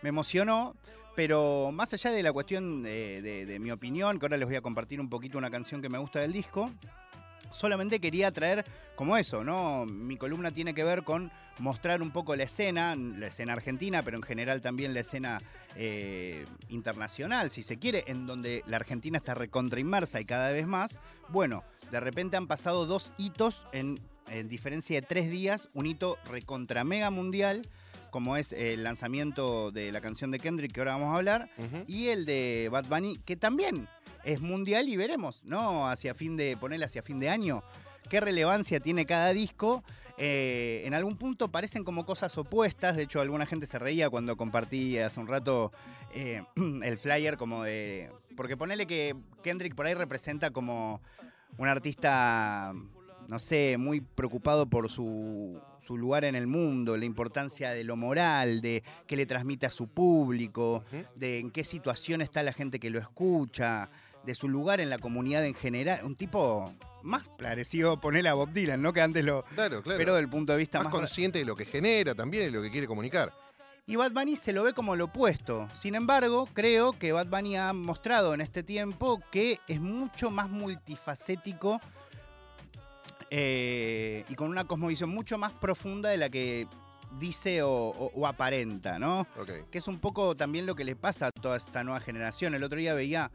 me 0.01 0.09
emocionó. 0.09 0.75
Pero 1.15 1.71
más 1.73 1.91
allá 1.95 2.11
de 2.11 2.21
la 2.21 2.31
cuestión 2.31 2.83
de, 2.83 3.23
de- 3.23 3.47
de 3.47 3.57
mi 3.59 3.71
opinión, 3.71 4.19
que 4.19 4.25
ahora 4.27 4.37
les 4.37 4.45
voy 4.47 4.55
a 4.55 4.61
compartir 4.61 5.01
un 5.01 5.09
poquito 5.09 5.39
una 5.39 5.49
canción 5.49 5.81
que 5.81 5.89
me 5.89 5.97
gusta 5.97 6.19
del 6.19 6.31
disco, 6.31 6.69
solamente 7.51 7.99
quería 7.99 8.31
traer 8.31 8.65
como 8.95 9.17
eso, 9.17 9.43
¿no? 9.43 9.85
Mi 9.85 10.17
columna 10.17 10.51
tiene 10.51 10.73
que 10.73 10.83
ver 10.83 11.03
con 11.03 11.31
mostrar 11.59 12.01
un 12.01 12.11
poco 12.11 12.35
la 12.35 12.43
escena, 12.43 12.95
la 12.95 13.27
escena 13.27 13.53
argentina, 13.53 14.03
pero 14.03 14.17
en 14.17 14.23
general 14.23 14.61
también 14.61 14.93
la 14.93 15.01
escena 15.01 15.39
eh, 15.75 16.45
internacional, 16.69 17.51
si 17.51 17.63
se 17.63 17.77
quiere, 17.77 18.03
en 18.07 18.25
donde 18.25 18.63
la 18.67 18.77
Argentina 18.77 19.17
está 19.17 19.33
recontra 19.33 19.79
inmersa 19.79 20.19
y 20.19 20.25
cada 20.25 20.51
vez 20.51 20.67
más. 20.67 20.99
Bueno, 21.29 21.63
de 21.91 21.99
repente 21.99 22.37
han 22.37 22.47
pasado 22.47 22.85
dos 22.85 23.11
hitos 23.17 23.65
en, 23.71 23.99
en 24.29 24.47
diferencia 24.47 24.99
de 24.99 25.05
tres 25.05 25.29
días, 25.29 25.69
un 25.73 25.85
hito 25.85 26.17
recontra 26.25 26.83
mega 26.83 27.09
mundial, 27.09 27.67
como 28.11 28.37
es 28.37 28.53
el 28.53 28.83
lanzamiento 28.83 29.71
de 29.71 29.91
la 29.91 30.01
canción 30.01 30.31
de 30.31 30.39
Kendrick 30.39 30.71
que 30.71 30.79
ahora 30.79 30.93
vamos 30.93 31.13
a 31.13 31.17
hablar, 31.17 31.49
y 31.87 32.07
el 32.07 32.25
de 32.25 32.69
Bad 32.71 32.85
Bunny, 32.85 33.17
que 33.25 33.35
también 33.35 33.87
es 34.27 34.41
mundial 34.41 34.89
y 34.89 34.97
veremos, 34.97 35.45
¿no? 35.45 35.87
Hacia 35.87 36.13
fin 36.13 36.35
de, 36.35 36.57
ponerle 36.57 36.83
hacia 36.83 37.01
fin 37.01 37.17
de 37.17 37.29
año, 37.29 37.63
qué 38.09 38.19
relevancia 38.19 38.81
tiene 38.81 39.05
cada 39.05 39.31
disco. 39.31 39.85
Eh, 40.17 40.81
en 40.83 40.93
algún 40.93 41.15
punto 41.15 41.49
parecen 41.49 41.85
como 41.85 42.05
cosas 42.05 42.37
opuestas, 42.37 42.97
de 42.97 43.03
hecho 43.03 43.21
alguna 43.21 43.45
gente 43.45 43.65
se 43.65 43.79
reía 43.79 44.09
cuando 44.09 44.35
compartí 44.35 44.97
hace 44.97 45.21
un 45.21 45.27
rato 45.27 45.71
eh, 46.13 46.43
el 46.83 46.97
flyer 46.97 47.37
como 47.37 47.63
de... 47.63 48.11
Porque 48.35 48.57
ponele 48.57 48.85
que 48.85 49.15
Kendrick 49.43 49.75
por 49.75 49.85
ahí 49.85 49.93
representa 49.93 50.51
como 50.51 51.01
un 51.57 51.69
artista, 51.69 52.73
no 53.29 53.39
sé, 53.39 53.77
muy 53.79 54.01
preocupado 54.01 54.69
por 54.69 54.91
su, 54.91 55.61
su 55.79 55.97
lugar 55.97 56.25
en 56.25 56.35
el 56.35 56.47
mundo, 56.47 56.97
la 56.97 57.05
importancia 57.05 57.71
de 57.71 57.85
lo 57.85 57.95
moral, 57.95 58.59
de 58.59 58.83
qué 59.07 59.15
le 59.15 59.25
transmite 59.25 59.65
a 59.65 59.71
su 59.71 59.87
público, 59.87 60.83
de 61.15 61.39
en 61.39 61.49
qué 61.49 61.63
situación 61.63 62.21
está 62.21 62.43
la 62.43 62.51
gente 62.51 62.77
que 62.79 62.89
lo 62.89 62.99
escucha, 62.99 63.89
de 64.27 64.35
su 64.35 64.47
lugar 64.47 64.79
en 64.79 64.91
la 64.91 64.99
comunidad 64.99 65.43
en 65.45 65.55
general. 65.55 66.05
Un 66.05 66.15
tipo 66.15 66.71
más 67.01 67.29
parecido 67.29 67.99
poner 67.99 68.27
a 68.27 68.33
Bob 68.35 68.51
Dylan, 68.51 68.81
¿no? 68.81 68.93
Que 68.93 69.01
antes 69.01 69.23
lo... 69.25 69.43
Claro, 69.55 69.81
claro. 69.81 69.97
Pero 69.97 70.13
del 70.15 70.27
punto 70.29 70.51
de 70.53 70.59
vista 70.59 70.77
más 70.79 70.85
más... 70.85 70.93
consciente 70.93 71.39
de 71.39 71.45
lo 71.45 71.55
que 71.55 71.65
genera 71.65 72.13
también 72.13 72.47
y 72.47 72.51
lo 72.51 72.61
que 72.61 72.69
quiere 72.69 72.85
comunicar. 72.85 73.33
Y 73.85 73.95
Bad 73.95 74.11
Bunny 74.11 74.35
se 74.35 74.51
lo 74.51 74.63
ve 74.63 74.73
como 74.73 74.97
lo 74.97 75.05
opuesto. 75.05 75.67
Sin 75.79 75.95
embargo, 75.95 76.47
creo 76.53 76.91
que 76.91 77.13
Bad 77.13 77.27
Bunny 77.27 77.55
ha 77.55 77.71
mostrado 77.71 78.33
en 78.33 78.41
este 78.41 78.61
tiempo 78.61 79.21
que 79.31 79.59
es 79.67 79.79
mucho 79.79 80.29
más 80.29 80.49
multifacético 80.49 81.79
eh, 83.29 84.23
y 84.29 84.35
con 84.35 84.49
una 84.49 84.65
cosmovisión 84.65 85.09
mucho 85.09 85.37
más 85.37 85.53
profunda 85.53 86.09
de 86.09 86.17
la 86.17 86.29
que 86.29 86.67
dice 87.19 87.61
o, 87.61 87.69
o- 87.71 88.11
o 88.13 88.27
aparenta, 88.27 88.99
¿no? 88.99 89.25
Que 89.71 89.77
es 89.77 89.87
un 89.87 89.99
poco 89.99 90.35
también 90.35 90.65
lo 90.65 90.75
que 90.75 90.83
le 90.83 90.95
pasa 90.97 91.27
a 91.27 91.31
toda 91.31 91.55
esta 91.55 91.83
nueva 91.85 92.01
generación. 92.01 92.55
El 92.55 92.63
otro 92.63 92.79
día 92.79 92.93
veía 92.93 93.31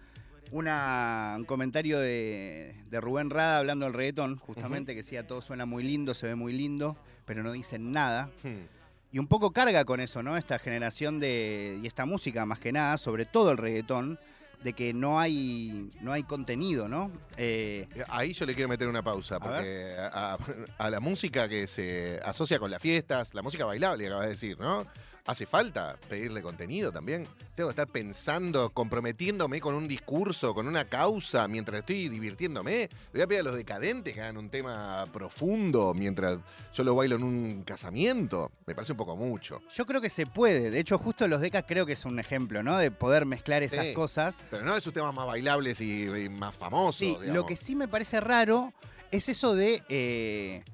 una- 0.53 1.35
un 1.39 1.45
comentario 1.45 1.99
de, 1.99 2.75
de 2.91 3.01
Rubén 3.01 3.31
Rada 3.31 3.59
hablando 3.59 3.87
del 3.87 3.95
reggaetón, 3.95 4.37
justamente, 4.37 4.93
que 4.93 5.03
decía 5.03 5.27
todo 5.27 5.41
suena 5.43 5.67
muy 5.67 5.83
lindo, 5.83 6.15
se 6.15 6.27
ve 6.29 6.35
muy 6.35 6.53
lindo, 6.53 6.97
pero 7.25 7.43
no 7.43 7.53
dicen 7.53 7.91
nada. 7.93 8.31
Hmm. 8.43 8.67
Y 9.11 9.19
un 9.19 9.27
poco 9.27 9.51
carga 9.51 9.85
con 9.85 10.01
eso, 10.01 10.23
¿no? 10.23 10.37
Esta 10.37 10.59
generación 10.59 11.21
de. 11.21 11.79
y 11.83 11.87
esta 11.87 12.07
música 12.07 12.47
más 12.47 12.59
que 12.61 12.73
nada, 12.73 12.97
sobre 12.97 13.27
todo 13.27 13.51
el 13.51 13.59
reggaetón, 13.59 14.19
de 14.65 14.73
que 14.73 14.95
no 14.95 15.19
hay. 15.21 15.91
no 16.01 16.13
hay 16.13 16.23
contenido, 16.23 16.89
¿no? 16.89 17.11
Eh, 17.37 17.89
Ahí 18.09 18.33
yo 18.33 18.47
le 18.47 18.55
quiero 18.55 18.69
meter 18.71 18.89
una 18.89 19.03
pausa, 19.03 19.39
porque 19.41 19.97
a, 19.99 20.35
a- 20.35 20.39
a 20.79 20.91
la 20.91 21.01
música 21.01 21.49
que 21.49 21.67
se 21.67 22.21
asocia 22.25 22.59
con 22.59 22.71
las 22.71 22.81
fiestas, 22.81 23.35
la 23.35 23.43
música 23.43 23.65
bailable, 23.67 24.07
acabas 24.07 24.27
de 24.27 24.33
decir, 24.33 24.59
¿no? 24.59 24.87
¿Hace 25.25 25.47
falta 25.47 25.97
pedirle 26.09 26.43
contenido 26.43 26.91
también? 26.91 27.29
Tengo 27.55 27.69
que 27.69 27.73
estar 27.73 27.87
pensando, 27.87 28.71
comprometiéndome 28.71 29.61
con 29.61 29.75
un 29.77 29.87
discurso, 29.87 30.53
con 30.53 30.67
una 30.67 30.87
causa, 30.89 31.47
mientras 31.47 31.79
estoy 31.81 32.09
divirtiéndome. 32.09 32.89
Le 32.89 32.89
voy 33.13 33.21
a 33.23 33.27
pedir 33.29 33.41
a 33.43 33.45
los 33.45 33.55
decadentes 33.55 34.15
que 34.15 34.21
hagan 34.21 34.37
un 34.37 34.51
tema 34.51 35.07
profundo 35.13 35.95
mientras 35.95 36.39
yo 36.75 36.83
lo 36.83 36.97
bailo 36.97 37.15
en 37.17 37.23
un 37.23 37.63
casamiento. 37.63 38.51
Me 38.67 38.75
parece 38.75 38.93
un 38.93 38.99
poco 38.99 39.15
mucho. 39.15 39.61
yo 39.73 39.87
creo 39.87 40.01
que 40.01 40.11
se 40.11 40.27
puede. 40.27 40.71
De 40.71 40.81
hecho, 40.81 40.99
justo 40.99 41.29
los 41.29 41.41
decas 41.41 41.65
creo 41.69 41.87
que 41.87 41.93
es 41.93 42.05
un 42.05 42.19
ejemplo, 42.19 42.63
¿no? 42.65 42.77
De 42.79 42.91
poder 42.91 43.25
mezclar 43.25 43.63
esas 43.63 43.87
Sí. 43.87 43.95
cosas. 43.95 44.39
Pero 44.51 44.65
no 44.65 44.75
de 44.75 44.81
sus 44.81 44.93
temas 44.93 45.15
más 45.15 45.27
bailables 45.27 45.81
y, 45.81 46.05
y 46.05 46.29
más 46.31 46.57
famosos. 46.57 46.97
Sí, 46.99 47.17
lo 47.27 47.47
que 47.47 47.57
sí 47.57 47.77
me 47.77 47.87
parece 47.87 48.21
raro 48.21 48.73
es 49.13 49.29
eso 49.29 49.55
de. 49.55 49.83
eh, 49.89 50.65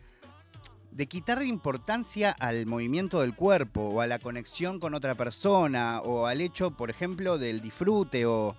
de 0.99 1.07
quitarle 1.07 1.45
importancia 1.47 2.35
al 2.41 2.67
movimiento 2.67 3.21
del 3.21 3.37
cuerpo 3.37 3.83
o 3.83 4.01
a 4.01 4.09
la 4.09 4.19
conexión 4.19 4.81
con 4.81 4.95
otra 4.95 5.15
persona 5.15 6.01
o 6.01 6.27
al 6.27 6.41
hecho, 6.41 6.73
por 6.73 6.91
ejemplo, 6.91 7.39
del 7.39 7.61
disfrute 7.61 8.27
o, 8.27 8.57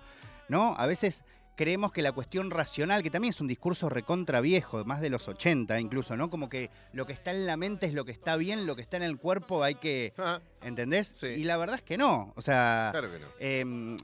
¿no? 0.48 0.74
A 0.78 0.86
veces 0.86 1.26
creemos 1.54 1.92
que 1.92 2.00
la 2.00 2.12
cuestión 2.12 2.50
racional, 2.50 3.02
que 3.02 3.10
también 3.10 3.34
es 3.34 3.42
un 3.42 3.46
discurso 3.46 3.90
recontra 3.90 4.40
viejo, 4.40 4.82
más 4.86 5.02
de 5.02 5.10
los 5.10 5.28
80 5.28 5.78
incluso, 5.80 6.16
¿no? 6.16 6.30
Como 6.30 6.48
que 6.48 6.70
lo 6.94 7.04
que 7.04 7.12
está 7.12 7.30
en 7.30 7.44
la 7.44 7.58
mente 7.58 7.84
es 7.84 7.92
lo 7.92 8.06
que 8.06 8.12
está 8.12 8.36
bien, 8.36 8.64
lo 8.64 8.74
que 8.74 8.80
está 8.80 8.96
en 8.96 9.02
el 9.02 9.18
cuerpo 9.18 9.62
hay 9.62 9.74
que, 9.74 10.14
Ah, 10.16 10.40
¿entendés? 10.62 11.12
Sí. 11.14 11.26
Y 11.26 11.44
la 11.44 11.58
verdad 11.58 11.76
es 11.76 11.82
que 11.82 11.98
no, 11.98 12.32
o 12.36 12.40
sea... 12.40 12.88
claro 12.92 13.12
que 13.12 13.18
no. 13.18 13.26
Eh, 13.38 13.96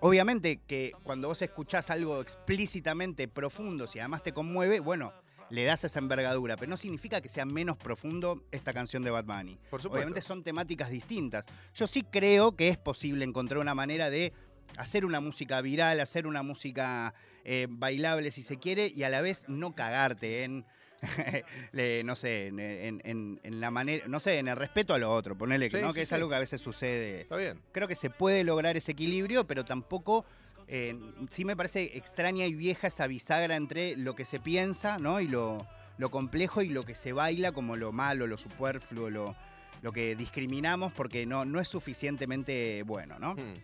obviamente 0.00 0.62
que 0.66 0.94
cuando 1.04 1.28
vos 1.28 1.40
escuchás 1.42 1.90
algo 1.90 2.20
explícitamente 2.20 3.28
profundo, 3.28 3.86
si 3.86 4.00
además 4.00 4.24
te 4.24 4.32
conmueve, 4.32 4.80
bueno, 4.80 5.12
le 5.50 5.64
das 5.64 5.84
esa 5.84 5.98
envergadura, 5.98 6.56
pero 6.56 6.70
no 6.70 6.76
significa 6.76 7.20
que 7.20 7.28
sea 7.28 7.44
menos 7.44 7.76
profundo 7.76 8.42
esta 8.50 8.72
canción 8.72 9.02
de 9.02 9.10
Bad 9.10 9.24
Bunny. 9.24 9.56
Por 9.70 9.80
supuesto. 9.82 9.90
Obviamente 9.98 10.20
son 10.20 10.42
temáticas 10.42 10.90
distintas. 10.90 11.44
Yo 11.74 11.86
sí 11.86 12.02
creo 12.02 12.56
que 12.56 12.68
es 12.68 12.78
posible 12.78 13.24
encontrar 13.24 13.60
una 13.60 13.74
manera 13.74 14.10
de 14.10 14.32
hacer 14.78 15.04
una 15.04 15.20
música 15.20 15.60
viral, 15.60 16.00
hacer 16.00 16.26
una 16.26 16.42
música 16.42 17.14
eh, 17.44 17.66
bailable 17.68 18.30
si 18.30 18.42
se 18.42 18.58
quiere, 18.58 18.86
y 18.94 19.02
a 19.02 19.08
la 19.10 19.20
vez 19.20 19.44
no 19.48 19.74
cagarte 19.74 20.44
en. 20.44 20.64
le- 21.72 22.02
no 22.02 22.16
sé, 22.16 22.46
en, 22.46 22.58
en- 22.60 23.00
en- 23.04 23.40
en 23.42 23.60
la 23.60 23.70
manera, 23.70 24.06
no 24.08 24.20
sé, 24.20 24.38
en 24.38 24.48
el 24.48 24.56
respeto 24.56 24.94
a 24.94 24.98
lo 24.98 25.12
otro, 25.12 25.36
ponele 25.36 25.68
que, 25.68 25.76
Sí, 25.76 25.82
¿no? 25.82 25.88
sí, 25.90 25.96
que 25.96 26.02
es 26.02 26.08
sí. 26.08 26.14
algo 26.14 26.30
que 26.30 26.36
a 26.36 26.38
veces 26.38 26.62
sucede 26.62 27.20
Está 27.22 27.36
bien. 27.36 27.60
creo 27.72 27.86
que 27.86 27.94
se 27.94 28.08
puede 28.08 28.42
lograr 28.44 28.76
ese 28.78 28.92
equilibrio, 28.92 29.46
pero 29.46 29.64
tampoco. 29.66 30.24
Eh, 30.68 30.98
sí 31.30 31.44
me 31.44 31.56
parece 31.56 31.96
extraña 31.96 32.46
y 32.46 32.54
vieja 32.54 32.88
esa 32.88 33.06
bisagra 33.06 33.56
entre 33.56 33.96
lo 33.96 34.14
que 34.14 34.24
se 34.24 34.38
piensa, 34.40 34.98
¿no? 34.98 35.20
Y 35.20 35.28
lo, 35.28 35.58
lo 35.98 36.10
complejo 36.10 36.62
y 36.62 36.68
lo 36.68 36.82
que 36.82 36.94
se 36.94 37.12
baila 37.12 37.52
como 37.52 37.76
lo 37.76 37.92
malo, 37.92 38.26
lo 38.26 38.36
superfluo, 38.38 39.10
lo, 39.10 39.36
lo 39.82 39.92
que 39.92 40.16
discriminamos 40.16 40.92
porque 40.92 41.26
no, 41.26 41.44
no 41.44 41.60
es 41.60 41.68
suficientemente 41.68 42.82
bueno, 42.84 43.18
¿no? 43.18 43.34
Hmm. 43.34 43.54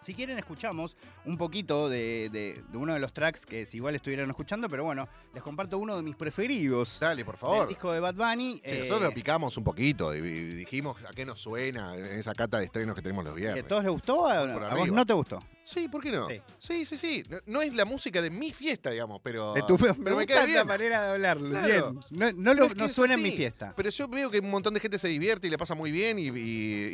Si 0.00 0.14
quieren, 0.14 0.38
escuchamos 0.38 0.96
un 1.24 1.36
poquito 1.36 1.88
de, 1.88 2.30
de- 2.30 2.62
de 2.70 2.76
uno 2.78 2.94
de 2.94 3.00
los 3.00 3.12
tracks 3.12 3.44
que 3.44 3.66
si 3.66 3.78
igual 3.78 3.96
estuvieran 3.96 4.30
escuchando, 4.30 4.68
pero 4.68 4.84
bueno, 4.84 5.08
les 5.34 5.42
comparto 5.42 5.76
uno 5.76 5.96
de 5.96 6.02
mis 6.04 6.14
preferidos. 6.14 6.98
Dale, 7.00 7.24
por 7.24 7.36
favor. 7.36 7.66
disco 7.66 7.90
de 7.90 7.98
Bad 7.98 8.14
Bunny. 8.14 8.62
Sí, 8.64 8.74
eh, 8.74 8.78
nosotros 8.82 9.02
lo 9.08 9.10
picamos 9.12 9.56
un 9.56 9.64
poquito 9.64 10.14
y, 10.14 10.20
dijimos 10.20 10.96
a 11.04 11.12
qué 11.12 11.26
nos 11.26 11.40
suena 11.40 11.96
en 11.96 12.04
esa 12.04 12.32
cata 12.32 12.58
de 12.60 12.66
estrenos 12.66 12.94
que 12.94 13.02
tenemos 13.02 13.24
los 13.24 13.34
¿que 13.34 13.40
viernes. 13.40 13.64
¿A 13.64 13.66
todos 13.66 13.82
les 13.82 13.92
gustó? 13.92 14.28
¿A, 14.28 14.42
a 14.70 14.74
vos 14.76 14.88
no 14.88 15.04
te 15.04 15.14
gustó? 15.14 15.42
Sí, 15.68 15.86
¿por 15.86 16.02
qué 16.02 16.10
no? 16.10 16.26
Sí. 16.28 16.40
Sí, 16.58 16.84
sí, 16.86 16.96
sí. 16.96 17.22
No, 17.28 17.38
no 17.44 17.60
es 17.60 17.74
la 17.74 17.84
música 17.84 18.22
de 18.22 18.30
mi 18.30 18.54
fiesta, 18.54 18.90
digamos, 18.90 19.20
pero. 19.22 19.52
De 19.52 19.60
tu- 19.64 19.76
pero 19.76 19.94
me 19.96 20.10
me 20.10 20.16
gusta 20.24 20.46
la 20.46 20.64
manera 20.64 21.02
de 21.04 21.10
hablarlo. 21.10 21.50
Claro. 21.50 21.92
Bien. 21.92 22.00
No, 22.10 22.32
no, 22.42 22.54
lo- 22.54 22.64
es 22.64 22.68
que 22.72 22.74
no 22.76 22.88
suena 22.88 23.14
en 23.14 23.22
mi 23.22 23.32
fiesta. 23.32 23.74
Pero 23.76 23.90
yo 23.90 24.08
veo 24.08 24.30
que 24.30 24.38
un 24.38 24.50
montón 24.50 24.72
de 24.72 24.80
gente 24.80 24.98
se 24.98 25.08
divierte 25.08 25.46
y 25.46 25.50
le 25.50 25.58
pasa 25.58 25.74
muy 25.74 25.90
bien 25.92 26.18
y, 26.18 26.28
y- 26.28 26.30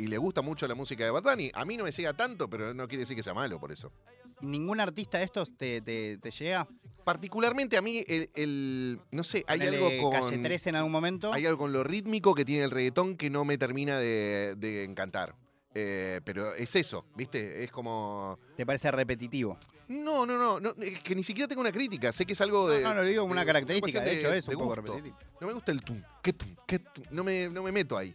y 0.02 0.06
le 0.08 0.18
gusta 0.18 0.42
mucho 0.42 0.66
la 0.66 0.74
música 0.74 1.04
de 1.04 1.10
Bad 1.12 1.22
Bunny. 1.22 1.52
A 1.54 1.64
mí 1.64 1.76
no 1.76 1.84
me 1.84 1.92
llega 1.92 2.14
tanto, 2.14 2.50
pero 2.50 2.74
no 2.74 2.88
quiere 2.88 3.02
decir 3.02 3.14
que 3.16 3.22
sea 3.22 3.32
malo 3.34 3.60
por 3.60 3.70
eso. 3.70 3.92
¿Ningún 4.40 4.80
artista 4.80 5.18
de 5.18 5.24
estos 5.24 5.56
te, 5.56 5.80
te- 5.80 6.18
te 6.18 6.30
llega? 6.32 6.66
Particularmente 7.04 7.76
a 7.76 7.82
mí, 7.82 8.02
el, 8.08 8.28
el- 8.34 8.98
no 9.12 9.22
sé, 9.22 9.44
hay 9.46 9.58
Ponele 9.60 9.76
algo 9.98 10.10
con. 10.10 10.20
Calle 10.30 10.42
13 10.42 10.70
en 10.70 10.76
algún 10.76 10.90
momento. 10.90 11.32
Hay 11.32 11.46
algo 11.46 11.58
con 11.58 11.72
lo 11.72 11.84
rítmico 11.84 12.34
que 12.34 12.44
tiene 12.44 12.64
el 12.64 12.70
reggaetón 12.72 13.16
que 13.16 13.30
no 13.30 13.44
me 13.44 13.56
termina 13.56 13.98
de, 13.98 14.54
de 14.56 14.82
encantar. 14.84 15.36
Eh, 15.74 16.20
pero 16.24 16.54
es 16.54 16.74
eso, 16.76 17.04
¿viste? 17.16 17.64
Es 17.64 17.70
como. 17.70 18.38
¿Te 18.56 18.64
parece 18.64 18.90
repetitivo? 18.90 19.58
No, 19.88 20.24
no, 20.24 20.38
no, 20.38 20.60
no, 20.60 20.74
es 20.82 21.00
que 21.00 21.14
ni 21.14 21.22
siquiera 21.22 21.46
tengo 21.48 21.60
una 21.60 21.72
crítica. 21.72 22.12
Sé 22.12 22.24
que 22.24 22.32
es 22.34 22.40
algo 22.40 22.68
de. 22.68 22.80
no, 22.82 22.94
no, 22.94 23.02
lo 23.02 23.08
digo 23.08 23.22
como 23.22 23.32
una 23.32 23.44
característica. 23.44 24.00
De 24.00 24.18
hecho, 24.18 24.32
es 24.32 24.46
un 24.48 24.54
poco 24.54 24.74
repetitivo. 24.76 25.16
No 25.40 25.46
me 25.48 25.52
gusta 25.52 25.72
el 25.72 25.82
tum, 25.82 26.00
qué 26.22 26.32
tum, 26.32 26.48
qué 26.66 26.78
tum. 26.78 27.04
No 27.10 27.24
me, 27.24 27.48
no 27.48 27.62
me 27.62 27.72
meto 27.72 27.98
ahí. 27.98 28.14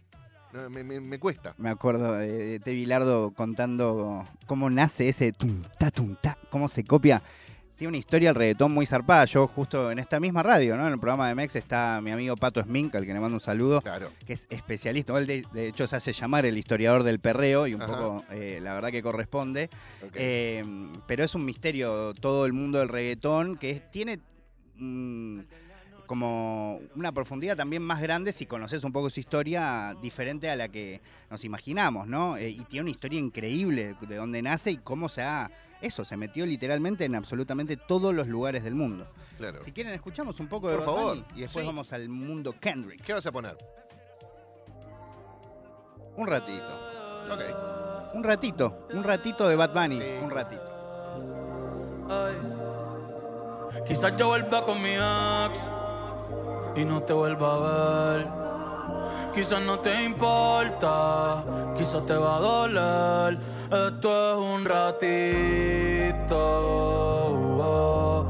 No, 0.52 0.68
me, 0.68 0.82
me- 0.82 0.98
me 0.98 1.18
cuesta. 1.20 1.54
Me 1.58 1.70
acuerdo 1.70 2.14
de, 2.14 2.26
de 2.26 2.58
Te 2.60 2.72
Bilardo 2.72 3.30
contando 3.32 4.24
cómo 4.46 4.68
nace 4.68 5.08
ese 5.08 5.30
tum, 5.30 5.62
ta, 5.78 5.92
tum, 5.92 6.16
ta, 6.20 6.36
cómo 6.50 6.68
se 6.68 6.82
copia. 6.82 7.22
Tiene 7.80 7.88
una 7.92 7.96
historia 7.96 8.28
el 8.28 8.34
reggaetón 8.34 8.72
muy 8.74 8.84
zarpada. 8.84 9.24
Yo 9.24 9.46
justo 9.46 9.90
en 9.90 9.98
esta 9.98 10.20
misma 10.20 10.42
radio, 10.42 10.76
¿no? 10.76 10.86
En 10.86 10.92
el 10.92 11.00
programa 11.00 11.26
de 11.28 11.34
Mex 11.34 11.56
está 11.56 11.98
mi 12.02 12.10
amigo 12.10 12.36
Pato 12.36 12.62
Smink, 12.62 12.94
al 12.94 13.06
que 13.06 13.14
le 13.14 13.20
mando 13.20 13.36
un 13.36 13.40
saludo. 13.40 13.80
Claro. 13.80 14.12
que 14.26 14.34
es 14.34 14.46
especialista. 14.50 15.16
Él 15.16 15.26
de, 15.26 15.46
de 15.54 15.68
hecho 15.68 15.86
se 15.86 15.96
hace 15.96 16.12
llamar 16.12 16.44
el 16.44 16.58
historiador 16.58 17.04
del 17.04 17.20
perreo 17.20 17.66
y 17.66 17.72
un 17.72 17.80
Ajá. 17.80 17.92
poco, 17.92 18.24
eh, 18.32 18.58
la 18.62 18.74
verdad 18.74 18.90
que 18.90 19.02
corresponde. 19.02 19.70
Eh, 20.12 20.62
pero 21.06 21.24
es 21.24 21.34
un 21.34 21.42
misterio 21.46 22.12
todo 22.12 22.44
el 22.44 22.52
mundo 22.52 22.80
del 22.80 22.90
reggaetón 22.90 23.56
que 23.56 23.70
es- 23.70 23.90
tiene 23.90 24.18
mm, 24.76 25.40
como 26.04 26.80
una 26.96 27.12
profundidad 27.12 27.56
también 27.56 27.82
más 27.82 28.02
grande 28.02 28.32
si 28.32 28.44
conoces 28.44 28.84
un 28.84 28.92
poco 28.92 29.08
su 29.08 29.20
historia 29.20 29.96
diferente 30.02 30.50
a 30.50 30.56
la 30.56 30.68
que 30.68 31.00
nos 31.30 31.44
imaginamos, 31.46 32.06
¿no? 32.06 32.36
Eh, 32.36 32.50
y 32.50 32.60
tiene 32.64 32.82
una 32.82 32.90
historia 32.90 33.18
increíble 33.18 33.94
de 34.02 34.16
dónde 34.16 34.42
nace 34.42 34.70
y 34.72 34.76
cómo 34.76 35.08
se 35.08 35.22
ha... 35.22 35.50
Eso, 35.80 36.04
se 36.04 36.16
metió 36.16 36.44
literalmente 36.44 37.04
en 37.06 37.14
absolutamente 37.14 37.76
todos 37.76 38.14
los 38.14 38.26
lugares 38.26 38.62
del 38.64 38.74
mundo. 38.74 39.06
claro. 39.38 39.64
Si 39.64 39.72
quieren, 39.72 39.94
escuchamos 39.94 40.38
un 40.40 40.48
poco 40.48 40.68
de 40.68 40.76
Por 40.76 40.86
Bad 40.86 40.94
favor. 40.94 41.10
Bunny 41.16 41.24
y 41.36 41.40
después 41.42 41.62
Sí. 41.62 41.66
vamos 41.66 41.92
al 41.94 42.08
mundo 42.10 42.54
Kendrick. 42.60 43.02
¿Qué 43.02 43.14
vas 43.14 43.24
a 43.24 43.32
poner? 43.32 43.56
Un 46.16 46.26
ratito. 46.26 46.66
Ok. 47.32 48.14
Un 48.14 48.24
ratito, 48.24 48.86
un 48.92 49.04
ratito 49.04 49.48
de 49.48 49.56
Bad 49.56 49.72
Bunny, 49.72 49.98
Sí. 50.00 50.06
un 50.22 50.30
ratito. 50.30 50.62
Ay. 52.10 53.82
Quizás 53.86 54.16
yo 54.16 54.26
vuelva 54.28 54.64
con 54.66 54.82
mi 54.82 54.90
ex 54.94 55.60
y 56.76 56.84
no 56.84 57.02
te 57.04 57.12
vuelva 57.12 57.54
a 57.54 58.14
ver. 58.16 58.26
Quizás 59.34 59.62
no 59.62 59.78
te 59.78 60.02
importa, 60.04 61.72
quizás 61.76 62.04
te 62.04 62.14
va 62.14 62.36
a 62.36 62.40
doler. 62.40 63.38
Esto 63.72 64.32
es 64.32 64.38
un 64.38 64.64
ratito. 64.64 66.36
oh. 67.62 68.26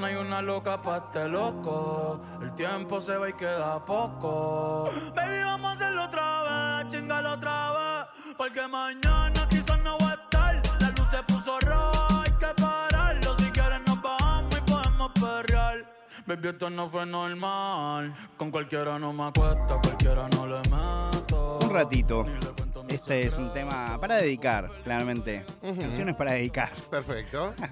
No 0.00 0.06
hay 0.06 0.14
una 0.14 0.40
loca 0.40 0.80
pa' 0.80 0.96
este 0.96 1.28
loco. 1.28 2.18
El 2.40 2.54
tiempo 2.54 3.02
se 3.02 3.18
va 3.18 3.28
y 3.28 3.34
queda 3.34 3.84
poco. 3.84 4.88
Baby, 5.14 5.42
vamos 5.44 5.72
a 5.72 5.74
hacerlo 5.74 6.04
otra 6.04 6.42
vez, 6.78 6.88
chingalo 6.88 7.32
otra 7.32 7.72
vez. 7.72 8.34
Porque 8.38 8.66
mañana 8.66 9.46
quizás 9.50 9.78
no 9.82 9.98
va 9.98 10.12
a 10.12 10.14
estar. 10.14 10.62
La 10.80 10.88
luz 10.88 11.06
se 11.10 11.22
puso 11.24 11.60
roja, 11.60 12.22
hay 12.24 12.32
que 12.32 12.62
pararlo. 12.62 13.36
Si 13.36 13.50
quieres 13.50 13.80
nos 13.86 14.00
bajamos 14.00 14.56
y 14.56 14.70
podemos 14.70 15.12
perrear. 15.20 15.84
Baby, 16.24 16.48
esto 16.48 16.70
no 16.70 16.88
fue 16.88 17.04
normal. 17.04 18.14
Con 18.38 18.50
cualquiera 18.50 18.98
no 18.98 19.12
me 19.12 19.24
acuesto, 19.24 19.80
cualquiera 19.82 20.28
no 20.30 20.46
le 20.46 20.60
meto. 20.70 21.58
Un 21.62 21.70
ratito. 21.74 22.24
Este 22.90 23.26
es 23.26 23.34
un 23.36 23.52
tema 23.52 23.98
para 24.00 24.16
dedicar, 24.16 24.68
claramente. 24.82 25.44
Canciones 25.62 26.16
para 26.16 26.32
dedicar. 26.32 26.70
Perfecto. 26.90 27.54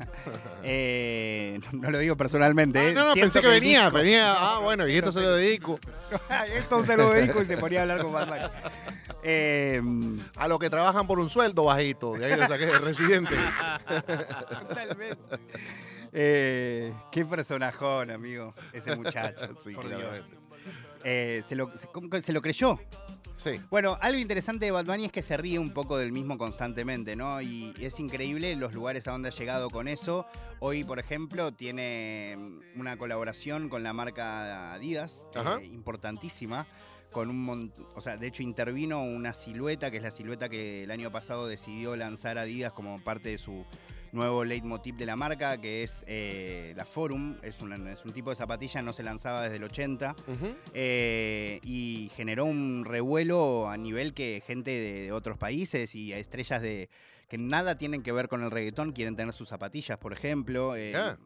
Eh, 0.70 1.60
no, 1.72 1.90
lo 1.90 1.98
digo 1.98 2.14
personalmente. 2.16 2.78
Ah, 2.78 2.88
eh. 2.88 2.92
no, 2.92 3.04
no, 3.06 3.12
Siento 3.14 3.32
pensé 3.32 3.40
que 3.40 3.48
venía, 3.54 3.84
disco- 3.84 3.96
venía. 3.96 4.34
Ah, 4.36 4.58
bueno, 4.62 4.86
y 4.86 4.96
esto 4.96 5.12
se 5.12 5.20
lo 5.20 5.34
dedico. 5.34 5.78
Esto 6.54 6.84
se 6.84 6.96
lo 6.96 7.10
dedico 7.10 7.40
y 7.40 7.46
se 7.46 7.56
ponía 7.56 7.78
a 7.78 7.82
hablar 7.82 8.02
con 8.02 8.12
Bunny. 8.12 8.42
Eh, 9.22 9.80
A 10.36 10.48
los 10.48 10.58
que 10.58 10.68
trabajan 10.68 11.06
por 11.06 11.20
un 11.20 11.30
sueldo 11.30 11.64
bajito. 11.64 12.14
De 12.14 12.26
ahí 12.26 12.38
lo 12.38 12.46
saqué 12.48 12.66
de 12.66 12.78
residente. 12.80 13.34
totalmente. 14.50 15.16
Eh, 16.12 16.92
qué 17.12 17.24
personajón, 17.24 18.10
amigo, 18.10 18.52
ese 18.72 18.94
muchacho. 18.96 19.56
Sí, 19.62 19.70
por 19.74 19.88
Dios. 19.88 20.02
Eh, 21.04 21.42
se, 21.48 21.54
lo, 21.54 21.70
se- 21.78 21.86
¿cómo 21.88 22.10
que 22.10 22.20
se 22.20 22.32
lo 22.32 22.42
creyó. 22.42 22.78
Sí. 23.38 23.52
Bueno, 23.70 23.96
algo 24.02 24.18
interesante 24.18 24.66
de 24.66 24.72
Bad 24.72 24.84
Bunny 24.84 25.06
es 25.06 25.12
que 25.12 25.22
se 25.22 25.36
ríe 25.36 25.58
un 25.58 25.70
poco 25.70 25.96
del 25.96 26.12
mismo 26.12 26.36
constantemente, 26.36 27.16
¿no? 27.16 27.40
Y 27.40 27.72
es 27.80 27.98
increíble 28.00 28.54
los 28.56 28.74
lugares 28.74 29.06
a 29.08 29.12
donde 29.12 29.28
ha 29.28 29.32
llegado 29.32 29.70
con 29.70 29.88
eso. 29.88 30.26
Hoy, 30.58 30.82
por 30.84 30.98
ejemplo, 30.98 31.52
tiene 31.52 32.36
mm, 32.36 32.80
una 32.80 32.96
colaboración 32.98 33.68
con 33.68 33.82
la 33.84 33.92
marca 33.92 34.74
Adidas, 34.74 35.24
eh, 35.60 35.66
importantísima. 35.66 36.66
Con 37.12 37.30
un 37.30 37.40
mon- 37.42 37.72
o 37.94 38.00
sea, 38.02 38.18
de 38.18 38.26
hecho 38.26 38.42
intervino 38.42 39.02
una 39.02 39.32
silueta, 39.32 39.90
que 39.90 39.96
es 39.96 40.02
la 40.02 40.10
silueta 40.10 40.48
que 40.50 40.82
el 40.84 40.90
año 40.90 41.10
pasado 41.10 41.46
decidió 41.46 41.96
lanzar 41.96 42.36
Adidas 42.36 42.72
como 42.72 43.02
parte 43.02 43.30
de 43.30 43.38
su 43.38 43.64
nuevo 44.12 44.44
leitmotiv 44.44 44.96
de 44.96 45.06
la 45.06 45.16
marca, 45.16 45.60
que 45.60 45.82
es 45.82 46.04
eh, 46.06 46.72
la 46.76 46.84
Forum. 46.84 47.36
Es, 47.42 47.58
un 47.60 48.12
tipo 48.12 48.30
de 48.30 48.36
zapatilla, 48.36 48.82
no 48.82 48.92
se 48.92 49.02
lanzaba 49.02 49.42
desde 49.42 49.56
el 49.56 49.64
80. 49.64 50.16
Ujú. 50.26 50.54
Eh, 50.74 51.60
y 51.64 52.10
generó 52.14 52.44
un 52.44 52.84
revuelo 52.84 53.68
a 53.68 53.76
nivel 53.76 54.14
que 54.14 54.42
gente 54.46 54.70
de, 54.70 55.02
de 55.02 55.12
otros 55.12 55.38
países 55.38 55.94
y 55.94 56.12
estrellas 56.12 56.62
de 56.62 56.88
que 57.28 57.38
nada 57.38 57.76
tienen 57.76 58.02
que 58.02 58.10
ver 58.12 58.28
con 58.28 58.42
el 58.42 58.50
reggaetón 58.50 58.92
quieren 58.92 59.14
tener 59.16 59.34
sus 59.34 59.48
zapatillas, 59.48 59.98
por 59.98 60.12
ejemplo. 60.12 60.74
Eh, 60.76 60.94
Ah, 60.96 61.18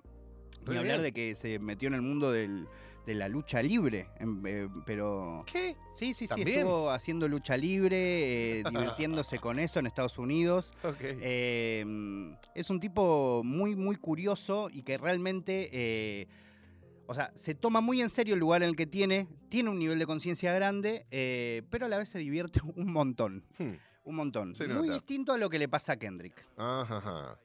ni 0.66 0.74
re 0.74 0.78
hablar 0.78 0.98
bien. 0.98 1.02
de 1.04 1.12
que 1.12 1.34
se 1.34 1.58
metió 1.58 1.88
en 1.88 1.94
el 1.94 2.02
mundo 2.02 2.30
del, 2.30 2.68
de 3.06 3.14
la 3.14 3.28
lucha 3.28 3.60
libre, 3.62 4.08
em, 4.18 4.46
eh, 4.46 4.68
pero... 4.86 5.44
¿Qué? 5.50 5.76
Sí, 5.94 6.14
sí, 6.14 6.26
sí, 6.26 6.28
¿También? 6.28 6.58
estuvo 6.60 6.90
haciendo 6.90 7.26
lucha 7.28 7.56
libre, 7.56 8.60
eh, 8.60 8.64
divirtiéndose 8.70 9.38
con 9.38 9.58
eso 9.58 9.78
en 9.80 9.86
Estados 9.86 10.18
Unidos. 10.18 10.72
Eh, 11.24 11.84
es 12.54 12.70
un 12.70 12.78
tipo 12.80 13.42
muy, 13.44 13.74
muy 13.76 13.96
curioso 13.96 14.68
y 14.72 14.82
que 14.82 14.98
realmente, 14.98 15.68
eh, 15.72 16.28
o 17.06 17.14
sea, 17.14 17.32
se 17.34 17.54
toma 17.54 17.80
muy 17.80 18.00
en 18.00 18.08
serio 18.10 18.34
el 18.34 18.40
lugar 18.40 18.62
en 18.62 18.68
el 18.70 18.76
que 18.76 18.86
tiene, 18.86 19.26
tiene 19.48 19.70
un 19.70 19.78
nivel 19.78 19.98
de 19.98 20.06
conciencia 20.06 20.52
grande, 20.54 21.04
pero 21.70 21.86
a 21.86 21.88
la 21.88 21.98
vez 21.98 22.08
se 22.08 22.18
divierte 22.18 22.60
un 22.76 22.92
montón, 22.92 23.44
Hmm. 23.58 23.72
un 24.04 24.14
montón. 24.14 24.54
Se 24.54 24.66
muy 24.68 24.86
nota. 24.88 24.94
distinto 24.94 25.32
a 25.32 25.38
lo 25.38 25.50
que 25.50 25.58
le 25.58 25.68
pasa 25.68 25.94
a 25.94 25.96
Kendrick. 25.96 26.46
Ajá, 26.56 26.96
ajá. 26.98 27.38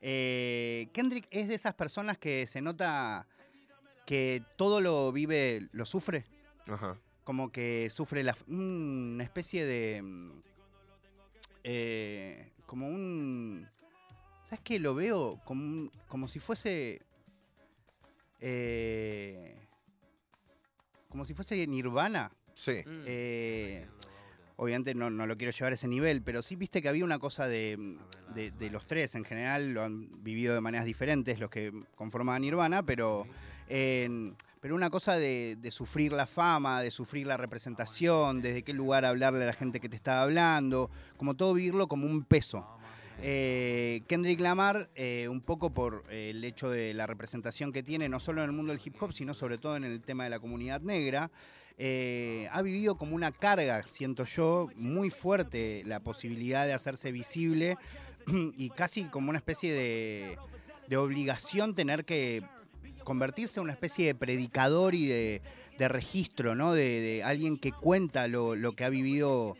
Eh, 0.00 0.88
Kendrick 0.92 1.26
es 1.30 1.48
de 1.48 1.54
esas 1.54 1.74
personas 1.74 2.16
que 2.18 2.46
se 2.46 2.60
nota 2.62 3.26
que 4.10 4.42
todo 4.56 4.80
lo 4.80 5.12
vive, 5.12 5.68
lo 5.70 5.86
sufre, 5.86 6.24
Ajá. 6.66 6.98
como 7.22 7.52
que 7.52 7.88
sufre 7.90 8.24
la, 8.24 8.36
una 8.48 9.22
especie 9.22 9.64
de... 9.64 10.02
mm, 10.02 10.30
eh, 11.62 12.50
como 12.66 12.88
un... 12.88 13.68
¿Sabes 14.42 14.58
qué? 14.64 14.80
Lo 14.80 14.96
veo 14.96 15.38
como, 15.44 15.62
un- 15.62 15.92
como 16.08 16.26
si 16.26 16.40
fuese... 16.40 17.02
eh, 18.40 19.54
como 21.08 21.24
si 21.24 21.32
fuese 21.32 21.64
Nirvana. 21.68 22.32
Sí. 22.54 22.82
Eh, 22.86 23.86
obviamente 24.56 24.92
no, 24.96 25.08
no 25.08 25.24
lo 25.28 25.36
quiero 25.36 25.52
llevar 25.52 25.70
a 25.70 25.74
ese 25.76 25.86
nivel, 25.86 26.20
pero 26.22 26.42
sí 26.42 26.56
viste 26.56 26.82
que 26.82 26.88
había 26.88 27.04
una 27.04 27.20
cosa 27.20 27.46
de, 27.46 27.96
de- 28.34 28.50
de 28.50 28.70
los 28.70 28.88
tres 28.88 29.14
en 29.14 29.24
general, 29.24 29.72
lo 29.72 29.84
han 29.84 30.22
vivido 30.24 30.52
de 30.52 30.60
maneras 30.60 30.84
diferentes 30.84 31.38
los 31.38 31.48
que 31.48 31.72
conformaban 31.94 32.42
Nirvana, 32.42 32.82
pero, 32.84 33.24
pero 34.60 34.74
una 34.74 34.90
cosa 34.90 35.16
de, 35.16 35.56
sufrir 35.70 36.12
la 36.12 36.26
fama, 36.26 36.82
de 36.82 36.90
sufrir 36.90 37.26
la 37.26 37.36
representación, 37.36 38.42
desde 38.42 38.62
qué 38.62 38.74
lugar 38.74 39.04
hablarle 39.04 39.44
a 39.44 39.46
la 39.46 39.52
gente 39.52 39.80
que 39.80 39.88
te 39.88 39.96
estaba 39.96 40.22
hablando, 40.22 40.90
como 41.16 41.34
todo 41.34 41.54
vivirlo 41.54 41.88
como 41.88 42.06
un 42.06 42.24
peso. 42.24 42.66
Eh, 43.22 44.02
Kendrick 44.06 44.40
Lamar, 44.40 44.90
eh, 44.94 45.28
un 45.28 45.40
poco 45.40 45.70
por 45.70 46.04
eh, 46.10 46.30
el 46.30 46.42
hecho 46.44 46.70
de 46.70 46.94
la 46.94 47.06
representación 47.06 47.70
que 47.70 47.82
tiene, 47.82 48.08
no 48.08 48.18
solo 48.18 48.42
en 48.42 48.50
el 48.50 48.56
mundo 48.56 48.72
del 48.72 48.80
hip 48.84 48.96
hop, 49.00 49.12
sino 49.12 49.34
sobre 49.34 49.58
todo 49.58 49.76
en 49.76 49.84
el 49.84 50.02
tema 50.04 50.24
de 50.24 50.30
la 50.30 50.40
comunidad 50.40 50.80
negra, 50.80 51.30
ha 52.52 52.62
vivido 52.62 52.96
como 52.96 53.16
una 53.16 53.32
carga, 53.32 53.82
siento 53.84 54.24
yo, 54.24 54.68
muy 54.76 55.08
fuerte 55.08 55.82
la 55.86 56.00
posibilidad 56.00 56.66
de 56.66 56.74
hacerse 56.74 57.10
visible 57.10 57.78
y 58.26 58.68
casi 58.68 59.04
como 59.04 59.30
una 59.30 59.38
especie 59.38 59.72
de 59.72 60.96
obligación 60.98 61.74
tener 61.74 62.04
que 62.04 62.42
convertirse 63.10 63.58
en 63.58 63.64
una 63.64 63.72
especie 63.72 64.06
de 64.06 64.14
predicador 64.14 64.94
y 64.94 65.04
de, 65.08 65.42
de 65.76 65.88
registro, 65.88 66.54
¿no? 66.54 66.72
De, 66.74 67.00
de 67.00 67.24
alguien 67.24 67.58
que 67.58 67.72
cuenta 67.72 68.28
lo, 68.28 68.54
lo 68.54 68.76
que 68.76 68.84
ha 68.84 68.88
vivido 68.88 69.56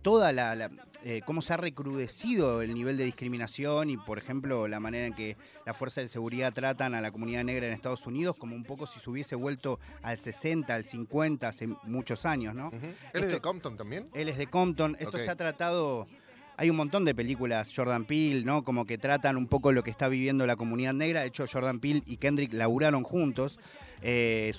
toda 0.00 0.32
la, 0.32 0.54
la- 0.54 0.70
eh, 1.04 1.20
cómo 1.26 1.42
se 1.42 1.52
ha 1.52 1.58
recrudecido 1.58 2.62
el 2.62 2.72
nivel 2.72 2.96
de 2.96 3.04
discriminación 3.04 3.90
y, 3.90 3.98
por 3.98 4.16
ejemplo, 4.16 4.66
la 4.66 4.80
manera 4.80 5.06
en 5.06 5.12
que 5.12 5.36
las 5.66 5.76
fuerzas 5.76 6.04
de 6.04 6.08
seguridad 6.08 6.54
tratan 6.54 6.94
a 6.94 7.02
la 7.02 7.12
comunidad 7.12 7.44
negra 7.44 7.66
en 7.66 7.74
Estados 7.74 8.06
Unidos, 8.06 8.34
como 8.38 8.56
un 8.56 8.64
poco 8.64 8.86
si 8.86 8.98
se 8.98 9.10
hubiese 9.10 9.36
vuelto 9.36 9.78
al 10.02 10.18
60, 10.18 10.74
al 10.74 10.86
50, 10.86 11.46
hace 11.46 11.66
muchos 11.82 12.24
años, 12.24 12.54
¿no? 12.54 12.70
¿Él 13.12 13.24
es 13.24 13.30
de 13.30 13.40
Compton 13.42 13.76
también? 13.76 14.08
Él 14.14 14.30
es 14.30 14.38
de 14.38 14.46
Compton. 14.46 14.96
Esto 14.98 15.18
se 15.18 15.30
ha 15.30 15.36
tratado. 15.36 16.08
Hay 16.58 16.70
un 16.70 16.76
montón 16.76 17.04
de 17.04 17.14
películas, 17.14 17.70
Jordan 17.74 18.06
Peele, 18.06 18.42
¿no? 18.42 18.64
Como 18.64 18.86
que 18.86 18.96
tratan 18.96 19.36
un 19.36 19.46
poco 19.46 19.72
lo 19.72 19.84
que 19.84 19.90
está 19.90 20.08
viviendo 20.08 20.46
la 20.46 20.56
comunidad 20.56 20.94
negra. 20.94 21.20
De 21.20 21.28
hecho, 21.28 21.44
Jordan 21.50 21.80
Peele 21.80 22.02
y 22.06 22.16
Kendrick 22.16 22.54
laburaron 22.54 23.02
juntos. 23.02 23.58
Eh, 24.00 24.54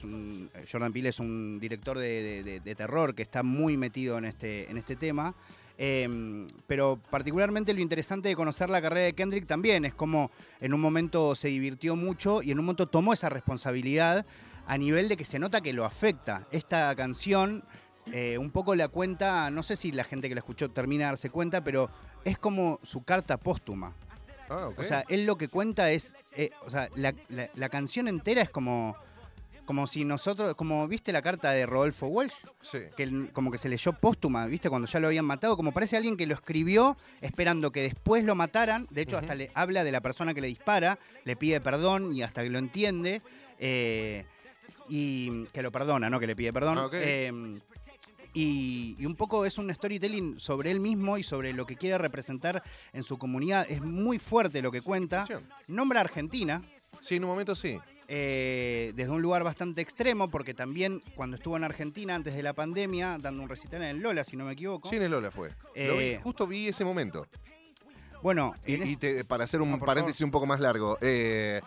Jordan 0.71 0.93
Peele 0.93 1.09
es 1.09 1.19
un 1.19 1.59
director 1.59 1.97
de, 1.97 2.61
terror 2.77 3.15
que 3.15 3.23
está 3.23 3.41
muy 3.41 3.77
metido 3.77 4.17
en 4.19 4.25
este, 4.25 4.69
en 4.69 4.77
este 4.77 4.95
tema. 4.95 5.33
Eh, 5.79 6.47
pero 6.65 6.99
particularmente 7.09 7.73
lo 7.73 7.81
interesante 7.81 8.29
de 8.29 8.35
conocer 8.35 8.69
la 8.69 8.81
carrera 8.81 9.05
de 9.05 9.13
Kendrick 9.13 9.45
también 9.45 9.85
es 9.85 9.93
como 9.93 10.31
en 10.59 10.73
un 10.73 10.81
momento 10.81 11.35
se 11.35 11.49
divirtió 11.49 11.95
mucho 11.95 12.41
y 12.41 12.49
en 12.49 12.57
un 12.57 12.65
momento 12.65 12.87
tomó 12.87 13.13
esa 13.13 13.29
responsabilidad 13.29 14.25
a 14.65 14.77
nivel 14.77 15.07
de 15.07 15.17
que 15.17 15.23
se 15.23 15.39
nota 15.39 15.61
que 15.61 15.73
lo 15.73 15.85
afecta. 15.85 16.47
Esta 16.51 16.93
canción 16.95 17.63
eh, 18.13 18.37
un 18.37 18.51
poco 18.51 18.75
la 18.75 18.87
cuenta, 18.87 19.49
no 19.51 19.63
sé 19.63 19.75
si 19.75 19.91
la 19.91 20.03
gente 20.03 20.29
que 20.29 20.35
la 20.35 20.39
escuchó 20.39 20.69
termina 20.69 21.05
de 21.05 21.11
darse 21.11 21.29
cuenta, 21.29 21.63
pero 21.63 21.89
es 22.23 22.37
como 22.37 22.79
su 22.83 23.03
carta 23.03 23.37
póstuma. 23.37 23.93
Ah, 24.49 24.67
ok. 24.67 24.79
O 24.79 24.83
sea, 24.83 25.03
él 25.09 25.25
lo 25.25 25.37
que 25.37 25.49
cuenta 25.49 25.91
es, 25.91 26.13
eh, 26.33 26.51
o 26.65 26.69
sea, 26.69 26.89
la, 26.95 27.13
la- 27.29 27.49
la 27.53 27.69
canción 27.69 28.07
entera 28.07 28.41
es 28.41 28.49
como, 28.49 28.95
como 29.65 29.85
si 29.87 30.05
nosotros, 30.05 30.55
como 30.55 30.87
viste 30.87 31.11
la 31.11 31.21
carta 31.21 31.51
de 31.51 31.65
Rodolfo 31.65 32.07
Walsh, 32.07 32.33
sí. 32.61 32.79
que 32.95 33.29
como 33.33 33.51
que 33.51 33.57
se 33.57 33.67
leyó 33.67 33.91
póstuma, 33.91 34.45
viste, 34.45 34.69
cuando 34.69 34.87
ya 34.87 35.01
lo 35.01 35.07
habían 35.07 35.25
matado, 35.25 35.57
como 35.57 35.73
parece 35.73 35.97
alguien 35.97 36.15
que 36.15 36.25
lo 36.25 36.33
escribió 36.33 36.95
esperando 37.19 37.71
que 37.71 37.81
después 37.81 38.23
lo 38.23 38.35
mataran, 38.35 38.87
de 38.89 39.01
hecho 39.01 39.17
hasta 39.17 39.35
le 39.35 39.51
habla 39.53 39.83
de 39.83 39.91
la 39.91 39.99
persona 39.99 40.33
que 40.33 40.39
le 40.39 40.47
dispara, 40.47 40.97
le 41.25 41.35
pide 41.35 41.59
perdón 41.59 42.15
y 42.15 42.21
hasta 42.21 42.41
que 42.43 42.49
lo 42.49 42.59
entiende, 42.59 43.21
eh, 43.59 44.23
y 44.87 45.43
que 45.47 45.61
lo 45.61 45.69
perdona, 45.73 46.09
¿no? 46.09 46.19
Que 46.21 46.27
le 46.27 46.35
pide 46.37 46.53
perdón. 46.53 46.77
Ah. 46.77 46.89
Eh, 46.93 47.59
y, 48.37 48.95
y 48.99 49.05
un 49.05 49.15
poco 49.15 49.45
es 49.45 49.57
un 49.57 49.73
storytelling 49.73 50.39
sobre 50.39 50.71
él 50.71 50.79
mismo 50.79 51.17
y 51.17 51.23
sobre 51.23 51.53
lo 51.53 51.65
que 51.65 51.75
quiere 51.75 51.97
representar 51.97 52.61
en 52.93 53.03
su 53.03 53.17
comunidad. 53.17 53.65
Es 53.69 53.81
muy 53.81 54.19
fuerte 54.19 54.61
lo 54.61 54.71
que 54.71 54.81
cuenta. 54.81 55.25
Nombra 55.67 56.01
Argentina, 56.01 56.61
Sí, 56.99 57.15
en 57.15 57.23
un 57.25 57.29
momento 57.29 57.55
sí. 57.55 57.77
eh, 58.07 58.91
desde 58.95 59.11
un 59.11 59.21
lugar 59.21 59.43
bastante 59.43 59.81
extremo, 59.81 60.29
porque 60.29 60.53
también 60.53 61.03
cuando 61.15 61.35
estuvo 61.35 61.55
en 61.57 61.63
Argentina 61.63 62.15
antes 62.15 62.33
de 62.35 62.41
la 62.41 62.53
pandemia, 62.53 63.17
dando 63.19 63.43
un 63.43 63.49
recital 63.49 63.83
en 63.83 63.89
el 63.89 63.99
Lola, 63.99 64.23
si 64.23 64.35
no 64.35 64.45
me 64.45 64.53
equivoco. 64.53 64.89
Sí, 64.89 64.95
en 64.95 65.03
el 65.03 65.11
Lola 65.11 65.29
fue. 65.29 65.49
Lo 65.75 65.97
vi, 65.97 66.03
Eh, 66.03 66.19
justo 66.23 66.47
vi 66.47 66.67
ese 66.67 66.83
momento. 66.83 67.27
Bueno, 68.23 68.55
Y, 68.65 68.81
y 68.81 68.95
te- 68.95 69.23
para 69.25 69.43
hacer 69.43 69.61
un 69.61 69.79
paréntesis 69.79 70.21
un 70.21 70.31
poco 70.31 70.47
más 70.47 70.59
largo, 70.59 70.97
eh, 71.01 71.61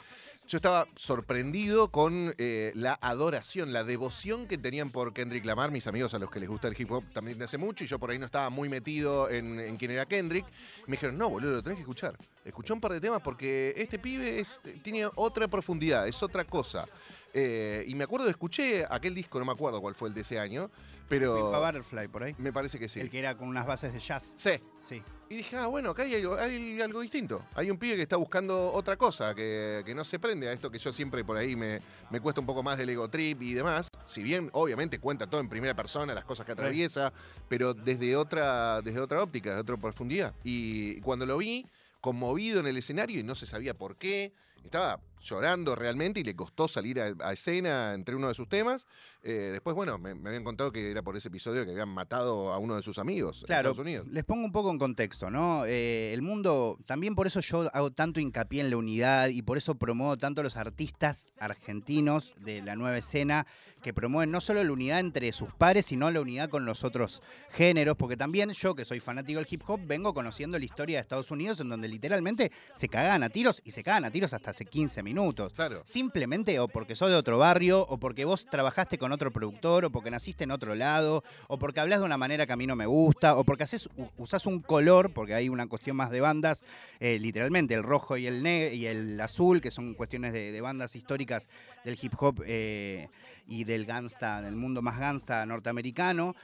yo 0.50 0.56
estaba 0.56 0.88
sorprendido 0.96 1.92
con 1.92 2.34
eh, 2.36 2.72
la 2.74 2.98
adoración, 3.00 3.72
la 3.72 3.84
devoción 3.84 4.48
que 4.48 4.58
tenían 4.58 4.90
por 4.90 5.12
Kendrick 5.12 5.44
Lamar, 5.44 5.70
mis 5.70 5.86
amigos 5.86 6.12
a 6.14 6.18
los 6.18 6.28
que 6.28 6.40
les 6.40 6.48
gusta 6.48 6.66
el 6.66 6.74
hip 6.76 6.90
hop 6.90 7.04
también 7.12 7.38
de 7.38 7.44
hace 7.44 7.56
mucho, 7.56 7.84
y 7.84 7.86
yo 7.86 8.00
por 8.00 8.10
ahí 8.10 8.18
no 8.18 8.26
estaba 8.26 8.50
muy 8.50 8.68
metido 8.68 9.30
en, 9.30 9.76
quién 9.76 9.92
era 9.92 10.06
Kendrick. 10.06 10.44
Me 10.88 10.96
dijeron, 10.96 11.16
no, 11.16 11.30
boludo, 11.30 11.52
lo 11.52 11.62
tenés 11.62 11.76
que 11.76 11.82
escuchar. 11.82 12.18
Escuchá 12.44 12.74
un 12.74 12.80
par 12.80 12.92
de 12.92 13.00
temas 13.00 13.20
porque 13.20 13.74
este 13.76 14.00
pibe 14.00 14.42
tiene 14.82 15.08
otra 15.14 15.46
profundidad, 15.46 16.08
es 16.08 16.20
otra 16.20 16.42
cosa. 16.42 16.84
Eh, 17.32 17.84
y 17.86 17.94
me 17.94 18.04
acuerdo, 18.04 18.28
escuché 18.28 18.84
aquel 18.90 19.14
disco, 19.14 19.38
no 19.38 19.44
me 19.44 19.52
acuerdo 19.52 19.80
cuál 19.80 19.94
fue 19.94 20.08
el 20.08 20.14
de 20.14 20.22
ese 20.22 20.38
año, 20.38 20.70
pero 21.08 21.50
Butterfly 21.50 22.08
por 22.08 22.22
ahí. 22.24 22.34
me 22.38 22.52
parece 22.52 22.78
que 22.78 22.88
sí. 22.88 23.00
El 23.00 23.10
que 23.10 23.18
era 23.18 23.36
con 23.36 23.48
unas 23.48 23.66
bases 23.66 23.92
de 23.92 23.98
jazz. 24.00 24.32
Sí, 24.36 24.50
Sí. 24.80 25.02
y 25.28 25.36
dije, 25.36 25.56
ah, 25.56 25.66
bueno, 25.66 25.90
acá 25.90 26.02
hay 26.02 26.14
algo, 26.16 26.34
hay 26.36 26.80
algo 26.80 27.00
distinto. 27.00 27.44
Hay 27.54 27.70
un 27.70 27.78
pibe 27.78 27.96
que 27.96 28.02
está 28.02 28.16
buscando 28.16 28.72
otra 28.72 28.96
cosa, 28.96 29.34
que, 29.34 29.82
que 29.86 29.94
no 29.94 30.04
se 30.04 30.18
prende 30.18 30.48
a 30.48 30.52
esto 30.52 30.70
que 30.70 30.78
yo 30.78 30.92
siempre 30.92 31.24
por 31.24 31.36
ahí 31.36 31.54
me, 31.54 31.80
me 32.10 32.20
cuesta 32.20 32.40
un 32.40 32.46
poco 32.46 32.62
más 32.62 32.78
del 32.78 32.88
ego 32.90 33.08
trip 33.08 33.40
y 33.42 33.54
demás. 33.54 33.88
Si 34.06 34.22
bien, 34.22 34.48
obviamente, 34.52 34.98
cuenta 34.98 35.28
todo 35.28 35.40
en 35.40 35.48
primera 35.48 35.74
persona, 35.74 36.14
las 36.14 36.24
cosas 36.24 36.46
que 36.46 36.52
atraviesa, 36.52 37.12
pero 37.48 37.74
desde 37.74 38.16
otra, 38.16 38.80
desde 38.82 38.98
otra 39.00 39.22
óptica, 39.22 39.54
de 39.54 39.60
otra 39.60 39.76
profundidad. 39.76 40.34
Y 40.42 41.00
cuando 41.02 41.26
lo 41.26 41.38
vi, 41.38 41.66
conmovido 42.00 42.58
en 42.60 42.66
el 42.66 42.76
escenario 42.76 43.20
y 43.20 43.22
no 43.22 43.34
se 43.34 43.46
sabía 43.46 43.74
por 43.74 43.96
qué, 43.96 44.32
estaba 44.64 45.00
llorando 45.20 45.74
realmente 45.76 46.20
y 46.20 46.24
le 46.24 46.34
costó 46.34 46.66
salir 46.68 47.00
a, 47.00 47.14
a 47.22 47.32
escena 47.32 47.94
entre 47.94 48.14
uno 48.16 48.28
de 48.28 48.34
sus 48.34 48.48
temas. 48.48 48.86
Eh, 49.22 49.50
después, 49.52 49.76
bueno, 49.76 49.98
me, 49.98 50.14
me 50.14 50.30
habían 50.30 50.44
contado 50.44 50.72
que 50.72 50.90
era 50.90 51.02
por 51.02 51.14
ese 51.14 51.28
episodio 51.28 51.66
que 51.66 51.72
habían 51.72 51.90
matado 51.90 52.52
a 52.52 52.58
uno 52.58 52.76
de 52.76 52.82
sus 52.82 52.98
amigos 52.98 53.40
en 53.42 53.46
Claro, 53.48 53.70
Estados 53.70 53.86
Unidos. 53.86 54.06
les 54.08 54.24
pongo 54.24 54.46
un 54.46 54.52
poco 54.52 54.70
en 54.70 54.78
contexto, 54.78 55.30
¿no? 55.30 55.66
Eh, 55.66 56.14
el 56.14 56.22
mundo, 56.22 56.78
también 56.86 57.14
por 57.14 57.26
eso 57.26 57.40
yo 57.40 57.68
hago 57.74 57.90
tanto 57.90 58.18
hincapié 58.18 58.62
en 58.62 58.70
la 58.70 58.78
unidad 58.78 59.28
y 59.28 59.42
por 59.42 59.58
eso 59.58 59.74
promuevo 59.74 60.16
tanto 60.16 60.40
a 60.40 60.44
los 60.44 60.56
artistas 60.56 61.26
argentinos 61.38 62.32
de 62.40 62.62
la 62.62 62.76
nueva 62.76 62.96
escena 62.96 63.46
que 63.82 63.92
promueven 63.92 64.30
no 64.30 64.40
solo 64.40 64.62
la 64.64 64.72
unidad 64.72 65.00
entre 65.00 65.32
sus 65.32 65.52
pares, 65.52 65.86
sino 65.86 66.10
la 66.10 66.20
unidad 66.20 66.48
con 66.48 66.64
los 66.64 66.82
otros 66.84 67.22
géneros, 67.50 67.96
porque 67.96 68.16
también 68.16 68.50
yo, 68.52 68.74
que 68.74 68.84
soy 68.86 69.00
fanático 69.00 69.38
del 69.38 69.48
hip 69.50 69.62
hop, 69.66 69.80
vengo 69.84 70.14
conociendo 70.14 70.58
la 70.58 70.64
historia 70.64 70.96
de 70.96 71.02
Estados 71.02 71.30
Unidos 71.30 71.60
en 71.60 71.68
donde 71.68 71.88
literalmente 71.88 72.52
se 72.74 72.88
cagan 72.88 73.22
a 73.22 73.28
tiros 73.30 73.60
y 73.64 73.70
se 73.70 73.82
cagan 73.82 74.04
a 74.06 74.10
tiros 74.10 74.32
hasta 74.32 74.50
hace 74.50 74.64
15 74.64 75.02
minutos. 75.02 75.09
Claro. 75.50 75.82
Simplemente 75.84 76.58
o 76.60 76.68
porque 76.68 76.94
sos 76.94 77.10
de 77.10 77.16
otro 77.16 77.38
barrio, 77.38 77.86
o 77.88 77.98
porque 77.98 78.24
vos 78.24 78.46
trabajaste 78.46 78.98
con 78.98 79.12
otro 79.12 79.30
productor, 79.30 79.84
o 79.84 79.90
porque 79.90 80.10
naciste 80.10 80.44
en 80.44 80.50
otro 80.50 80.74
lado, 80.74 81.22
o 81.48 81.58
porque 81.58 81.80
hablas 81.80 82.00
de 82.00 82.06
una 82.06 82.16
manera 82.18 82.46
que 82.46 82.52
a 82.52 82.56
mí 82.56 82.66
no 82.66 82.76
me 82.76 82.86
gusta, 82.86 83.36
o 83.36 83.44
porque 83.44 83.64
haces, 83.64 83.88
usás 84.16 84.46
un 84.46 84.60
color, 84.60 85.12
porque 85.12 85.34
hay 85.34 85.48
una 85.48 85.66
cuestión 85.66 85.96
más 85.96 86.10
de 86.10 86.20
bandas, 86.20 86.64
eh, 87.00 87.18
literalmente 87.18 87.74
el 87.74 87.82
rojo 87.82 88.16
y 88.16 88.26
el 88.26 88.42
negro 88.42 88.74
y 88.74 88.86
el 88.86 89.20
azul, 89.20 89.60
que 89.60 89.70
son 89.70 89.94
cuestiones 89.94 90.32
de, 90.32 90.52
de 90.52 90.60
bandas 90.60 90.96
históricas 90.96 91.48
del 91.84 91.98
hip 92.00 92.14
hop. 92.18 92.42
eh, 92.46 93.08
y 93.50 93.64
del 93.64 93.84
gangsta, 93.84 94.40
del 94.40 94.54
mundo 94.54 94.80
más 94.80 94.98
gangsta 94.98 95.44
norteamericano. 95.44 96.36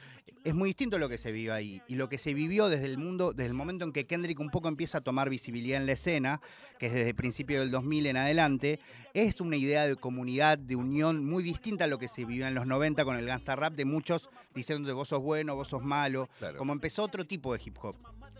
Es 0.43 0.53
muy 0.53 0.69
distinto 0.69 0.99
lo 0.99 1.07
que 1.07 1.17
se 1.17 1.31
vive 1.31 1.53
ahí. 1.53 1.81
Y 1.87 1.95
lo 1.95 2.09
que 2.09 2.17
se 2.17 2.33
vivió 2.33 2.67
desde 2.67 2.85
el 2.85 2.97
mundo, 2.97 3.31
desde 3.31 3.47
el 3.47 3.53
momento 3.53 3.85
en 3.85 3.93
que 3.93 4.05
Kendrick 4.05 4.39
un 4.41 4.49
poco 4.49 4.67
empieza 4.67 4.99
a 4.99 5.01
tomar 5.01 5.29
visibilidad 5.29 5.79
en 5.79 5.87
la 5.87 5.93
escena, 5.93 6.41
que 6.77 6.87
es 6.87 6.93
desde 6.93 7.09
el 7.09 7.15
principio 7.15 7.61
del 7.61 7.71
2000 7.71 8.07
en 8.07 8.17
adelante, 8.17 8.79
es 9.13 9.39
una 9.39 9.55
idea 9.55 9.87
de 9.87 9.95
comunidad, 9.95 10.57
de 10.57 10.75
unión 10.75 11.25
muy 11.25 11.43
distinta 11.43 11.85
a 11.85 11.87
lo 11.87 11.97
que 11.97 12.09
se 12.09 12.25
vivió 12.25 12.45
en 12.45 12.53
los 12.53 12.67
90 12.67 13.05
con 13.05 13.15
el 13.15 13.25
gangsta 13.25 13.55
rap, 13.55 13.73
de 13.73 13.85
muchos 13.85 14.29
diciendo 14.53 14.93
vos 14.93 15.07
sos 15.07 15.23
bueno, 15.23 15.55
vos 15.55 15.69
sos 15.69 15.81
malo. 15.81 16.29
Claro. 16.39 16.57
Como 16.57 16.73
empezó 16.73 17.03
otro 17.03 17.25
tipo 17.25 17.53
de 17.53 17.61
hip 17.63 17.77
hop 17.81 17.95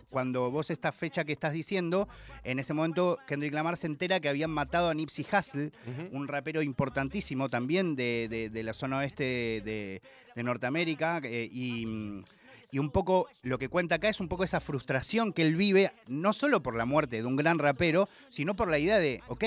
cuando 0.09 0.49
vos 0.51 0.69
esta 0.69 0.91
fecha 0.91 1.25
que 1.25 1.33
estás 1.33 1.53
diciendo, 1.53 2.07
en 2.43 2.59
ese 2.59 2.73
momento 2.73 3.17
Kendrick 3.27 3.53
Lamar 3.53 3.77
se 3.77 3.87
entera 3.87 4.19
que 4.19 4.29
habían 4.29 4.51
matado 4.51 4.89
a 4.89 4.93
Nipsey 4.93 5.25
Hussle, 5.31 5.71
un 6.13 6.27
rapero 6.27 6.61
importantísimo 6.61 7.49
también 7.49 7.95
de, 7.95 8.27
de- 8.29 8.49
de 8.49 8.63
la 8.63 8.73
zona 8.73 8.99
oeste 8.99 9.23
de, 9.63 10.01
de 10.35 10.43
Norteamérica. 10.43 11.19
eh, 11.23 11.49
y, 11.51 11.85
mm, 11.85 12.23
y 12.71 12.79
un 12.79 12.89
poco 12.89 13.29
lo 13.43 13.57
que 13.57 13.69
cuenta 13.69 13.95
acá 13.95 14.09
es 14.09 14.19
un 14.19 14.27
poco 14.27 14.43
esa 14.43 14.59
frustración 14.59 15.31
que 15.31 15.41
él 15.41 15.55
vive, 15.55 15.91
no 16.07 16.33
solo 16.33 16.61
por 16.61 16.75
la 16.75 16.85
muerte 16.85 17.17
de 17.21 17.25
un 17.25 17.37
gran 17.37 17.59
rapero, 17.59 18.09
sino 18.29 18.57
por 18.57 18.69
la 18.69 18.77
idea 18.77 18.99
de, 18.99 19.21
ok, 19.29 19.43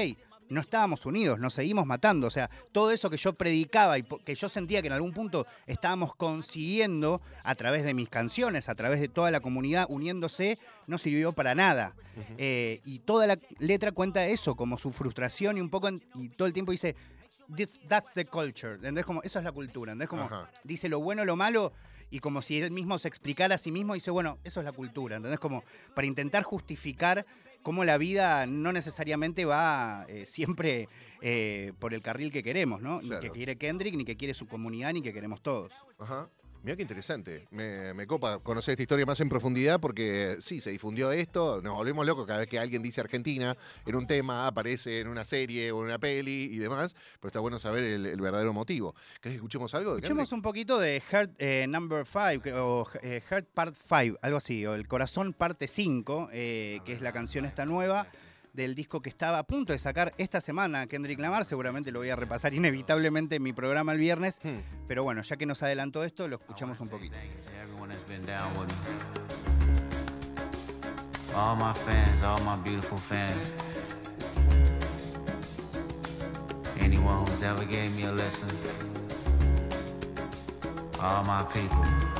no 0.50 0.60
estábamos 0.60 1.06
unidos, 1.06 1.38
nos 1.38 1.54
seguimos 1.54 1.86
matando. 1.86 2.26
O 2.26 2.30
sea, 2.30 2.50
todo 2.72 2.90
eso 2.92 3.08
que 3.08 3.16
yo 3.16 3.32
predicaba 3.32 3.96
y 3.98 4.02
que 4.02 4.34
yo 4.34 4.48
sentía 4.48 4.82
que 4.82 4.88
en 4.88 4.92
algún 4.92 5.12
punto 5.12 5.46
estábamos 5.66 6.14
consiguiendo 6.16 7.22
a 7.44 7.54
través 7.54 7.84
de 7.84 7.94
mis 7.94 8.08
canciones, 8.08 8.68
a 8.68 8.74
través 8.74 9.00
de 9.00 9.08
toda 9.08 9.30
la 9.30 9.40
comunidad 9.40 9.86
uniéndose, 9.88 10.58
no 10.86 10.98
sirvió 10.98 11.32
para 11.32 11.54
nada. 11.54 11.94
Eh, 12.36 12.80
y 12.84 12.98
toda 13.00 13.26
la 13.26 13.38
letra 13.58 13.92
cuenta 13.92 14.26
eso, 14.26 14.54
como 14.56 14.76
su 14.76 14.90
frustración 14.92 15.56
y 15.56 15.60
un 15.60 15.70
poco, 15.70 15.88
en- 15.88 16.02
y 16.14 16.28
todo 16.30 16.46
el 16.46 16.52
tiempo 16.52 16.72
dice, 16.72 16.96
"This- 17.54 17.70
that's 17.88 18.12
the 18.14 18.24
culture, 18.26 18.74
¿entendés? 18.74 19.04
Como, 19.04 19.22
eso 19.22 19.38
es 19.38 19.44
la 19.44 19.52
cultura, 19.52 19.92
¿entendés? 19.92 20.08
Como 20.08 20.24
Ajá. 20.24 20.50
dice 20.64 20.88
lo 20.88 21.00
bueno, 21.00 21.24
lo 21.24 21.36
malo, 21.36 21.72
y 22.10 22.18
como 22.18 22.42
si 22.42 22.60
él 22.60 22.72
mismo 22.72 22.98
se 22.98 23.06
explicara 23.06 23.54
a 23.54 23.58
sí 23.58 23.70
mismo, 23.70 23.94
dice, 23.94 24.10
bueno, 24.10 24.38
eso 24.42 24.58
es 24.60 24.66
la 24.66 24.72
cultura, 24.72 25.16
¿entendés? 25.16 25.38
Como 25.38 25.62
para 25.94 26.06
intentar 26.08 26.42
justificar 26.42 27.24
cómo 27.62 27.84
la 27.84 27.98
vida 27.98 28.46
no 28.46 28.72
necesariamente 28.72 29.44
va 29.44 30.06
eh, 30.08 30.24
siempre 30.26 30.88
eh, 31.22 31.72
por 31.78 31.92
el 31.94 32.00
carril 32.02 32.32
que 32.32 32.42
queremos, 32.42 32.80
¿no? 32.80 33.00
Ni 33.02 33.08
Claro. 33.08 33.22
que 33.22 33.30
quiere 33.30 33.56
Kendrick, 33.56 33.94
ni 33.94 34.04
que 34.04 34.16
quiere 34.16 34.34
su 34.34 34.46
comunidad, 34.46 34.92
ni 34.92 35.02
que 35.02 35.12
queremos 35.12 35.42
todos. 35.42 35.72
Ajá. 35.98 36.28
Mira 36.62 36.76
qué 36.76 36.82
interesante. 36.82 37.46
Me, 37.50 37.94
me 37.94 38.06
copa 38.06 38.38
conocer 38.40 38.72
esta 38.72 38.82
historia 38.82 39.06
más 39.06 39.18
en 39.20 39.30
profundidad 39.30 39.80
porque 39.80 40.36
sí, 40.40 40.60
se 40.60 40.70
difundió 40.70 41.10
esto. 41.10 41.62
Nos 41.62 41.74
volvemos 41.74 42.04
locos 42.04 42.26
cada 42.26 42.40
vez 42.40 42.48
que 42.48 42.58
alguien 42.58 42.82
dice 42.82 43.00
Argentina 43.00 43.56
en 43.86 43.96
un 43.96 44.06
tema, 44.06 44.46
aparece 44.46 45.00
en 45.00 45.08
una 45.08 45.24
serie 45.24 45.72
o 45.72 45.80
en 45.80 45.86
una 45.86 45.98
peli 45.98 46.50
y 46.52 46.58
demás. 46.58 46.94
Pero 47.18 47.28
está 47.28 47.40
bueno 47.40 47.58
saber 47.58 47.84
el, 47.84 48.04
el 48.04 48.20
verdadero 48.20 48.52
motivo. 48.52 48.94
¿Querés 49.20 49.34
que 49.34 49.36
escuchemos 49.36 49.74
algo? 49.74 49.92
de 49.92 50.00
Escuchemos 50.00 50.32
un 50.32 50.42
poquito 50.42 50.78
de 50.78 51.00
Heart 51.00 51.32
eh, 51.38 51.66
Number 51.66 52.04
5, 52.04 52.50
o 52.62 52.86
eh, 53.02 53.22
Heart 53.26 53.48
Part 53.54 53.74
5, 53.74 54.18
algo 54.20 54.36
así, 54.36 54.66
o 54.66 54.74
El 54.74 54.86
Corazón 54.86 55.32
Parte 55.32 55.66
5, 55.66 56.28
eh, 56.32 56.80
que 56.84 56.92
es 56.92 57.00
la 57.00 57.12
canción 57.12 57.46
esta 57.46 57.64
nueva 57.64 58.06
del 58.52 58.74
disco 58.74 59.00
que 59.00 59.08
estaba 59.08 59.38
a 59.38 59.42
punto 59.44 59.72
de 59.72 59.78
sacar 59.78 60.12
esta 60.18 60.40
semana 60.40 60.86
Kendrick 60.86 61.18
Lamar. 61.18 61.44
Seguramente 61.44 61.92
lo 61.92 62.00
voy 62.00 62.10
a 62.10 62.16
repasar 62.16 62.54
inevitablemente 62.54 63.36
en 63.36 63.42
mi 63.42 63.52
programa 63.52 63.92
el 63.92 63.98
viernes. 63.98 64.40
Hmm. 64.42 64.58
Pero 64.88 65.04
bueno, 65.04 65.22
ya 65.22 65.36
que 65.36 65.46
nos 65.46 65.62
adelantó 65.62 66.04
esto, 66.04 66.28
lo 66.28 66.36
escuchamos 66.36 66.80
un 66.80 66.88
poquito. 66.88 67.16
All 71.34 71.54
my 71.56 71.72
fans, 71.72 72.22
all 72.24 72.40
my 72.42 72.56
beautiful 72.56 72.98
fans. 72.98 73.54
Anyone 76.80 77.24
who's 77.24 77.42
ever 77.42 77.64
gave 77.64 77.94
me 77.94 78.04
a 78.04 78.12
listen. 78.12 78.48
All 81.00 81.24
my 81.24 81.44
people. 81.52 82.19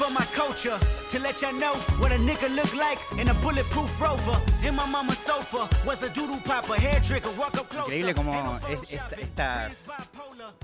For 0.00 0.10
my 0.10 0.24
culture 0.34 0.78
to 1.10 1.18
let 1.18 1.42
y'all 1.42 1.52
know 1.52 1.74
what 2.00 2.10
a 2.10 2.16
nigga 2.16 2.48
look 2.56 2.72
like 2.74 2.98
in 3.20 3.28
a 3.28 3.34
bulletproof 3.34 3.90
rover. 4.00 4.40
In 4.66 4.74
my 4.74 4.86
mama's 4.86 5.18
sofa 5.18 5.68
was 5.84 6.02
a 6.02 6.08
doodle 6.08 6.40
popper, 6.42 6.74
hair 6.80 7.00
trigger, 7.04 7.30
walk 7.38 7.54
up 7.60 7.68
closer. 7.68 7.92
Increíble 7.92 8.14
como 8.14 8.32
es- 8.68 8.82
esta- 8.90 9.16
esta- 9.20 9.70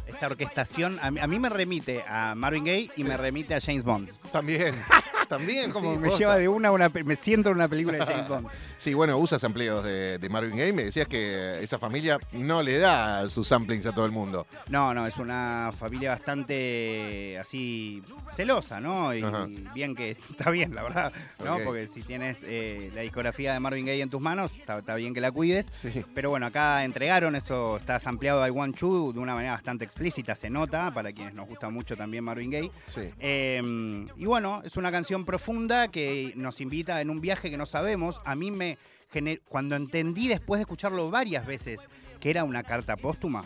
Esta 0.06 0.26
orquestación 0.28 0.98
a 1.02 1.10
mí, 1.10 1.20
a 1.20 1.26
mí 1.26 1.38
me 1.38 1.48
remite 1.50 2.02
a 2.08 2.34
Marvin 2.34 2.64
Gaye 2.64 2.90
y 2.96 3.04
me 3.04 3.16
remite 3.16 3.54
a 3.54 3.60
James 3.60 3.84
Bond. 3.84 4.08
También. 4.32 4.74
También. 5.28 5.70
Como 5.70 5.92
sí, 5.92 5.98
me 5.98 6.08
posta. 6.08 6.18
lleva 6.18 6.36
de 6.36 6.48
una 6.48 6.68
a 6.68 6.72
una, 6.72 6.88
me 6.88 7.16
siento 7.16 7.50
en 7.50 7.56
una 7.56 7.68
película 7.68 7.98
de 7.98 8.06
James 8.06 8.28
Bond. 8.28 8.48
Sí, 8.76 8.94
bueno, 8.94 9.16
usas 9.18 9.42
empleos 9.44 9.84
de, 9.84 10.18
de 10.18 10.28
Marvin 10.28 10.56
Gaye. 10.56 10.72
Me 10.72 10.84
decías 10.84 11.06
que 11.08 11.62
esa 11.62 11.78
familia 11.78 12.18
no 12.32 12.62
le 12.62 12.78
da 12.78 13.28
sus 13.30 13.48
samplings 13.48 13.86
a 13.86 13.92
todo 13.92 14.06
el 14.06 14.12
mundo. 14.12 14.46
No, 14.68 14.92
no, 14.94 15.06
es 15.06 15.16
una 15.16 15.72
familia 15.78 16.10
bastante 16.10 17.38
así 17.38 18.02
celosa, 18.34 18.80
¿no? 18.80 19.14
Y 19.14 19.22
Ajá. 19.22 19.46
bien 19.74 19.94
que 19.94 20.10
está 20.30 20.50
bien, 20.50 20.74
la 20.74 20.82
verdad, 20.82 21.12
¿no? 21.44 21.58
Porque 21.64 21.88
si 21.88 22.02
tienes 22.02 22.38
eh, 22.42 22.90
la 22.94 23.02
discografía 23.02 23.52
de 23.52 23.60
Marvin 23.60 23.86
Gaye 23.86 24.02
en 24.02 24.10
tus 24.10 24.20
manos, 24.20 24.52
está, 24.54 24.78
está 24.78 24.94
bien 24.94 25.14
que 25.14 25.20
la 25.20 25.30
cuides. 25.30 25.68
Sí. 25.72 26.04
Pero 26.14 26.30
bueno, 26.30 26.46
acá 26.46 26.84
entregaron, 26.84 27.34
eso 27.36 27.76
está 27.76 27.98
ampliado 28.04 28.46
I 28.46 28.50
Want 28.50 28.76
You 28.76 29.12
de 29.12 29.20
una 29.20 29.34
manera 29.34 29.52
bastante 29.52 29.84
explícita, 29.84 30.34
se 30.34 30.50
nota, 30.50 30.92
para 30.92 31.12
quienes 31.12 31.34
nos 31.34 31.48
gusta 31.48 31.70
mucho 31.70 31.96
también 31.96 32.24
Marvin 32.24 32.50
Gaye. 32.50 32.70
Sí. 32.86 33.10
Eh, 33.18 34.06
y 34.16 34.24
bueno, 34.24 34.62
es 34.64 34.76
una 34.76 34.90
canción 34.92 35.15
profunda 35.24 35.88
que 35.88 36.32
nos 36.36 36.60
invita 36.60 37.00
en 37.00 37.10
un 37.10 37.20
viaje 37.20 37.50
que 37.50 37.56
no 37.56 37.66
sabemos. 37.66 38.20
A 38.24 38.34
mí 38.36 38.50
me 38.50 38.78
cuando 39.48 39.76
entendí 39.76 40.28
después 40.28 40.58
de 40.58 40.62
escucharlo 40.62 41.10
varias 41.10 41.46
veces 41.46 41.88
que 42.20 42.28
era 42.28 42.44
una 42.44 42.62
carta 42.62 42.96
póstuma, 42.96 43.44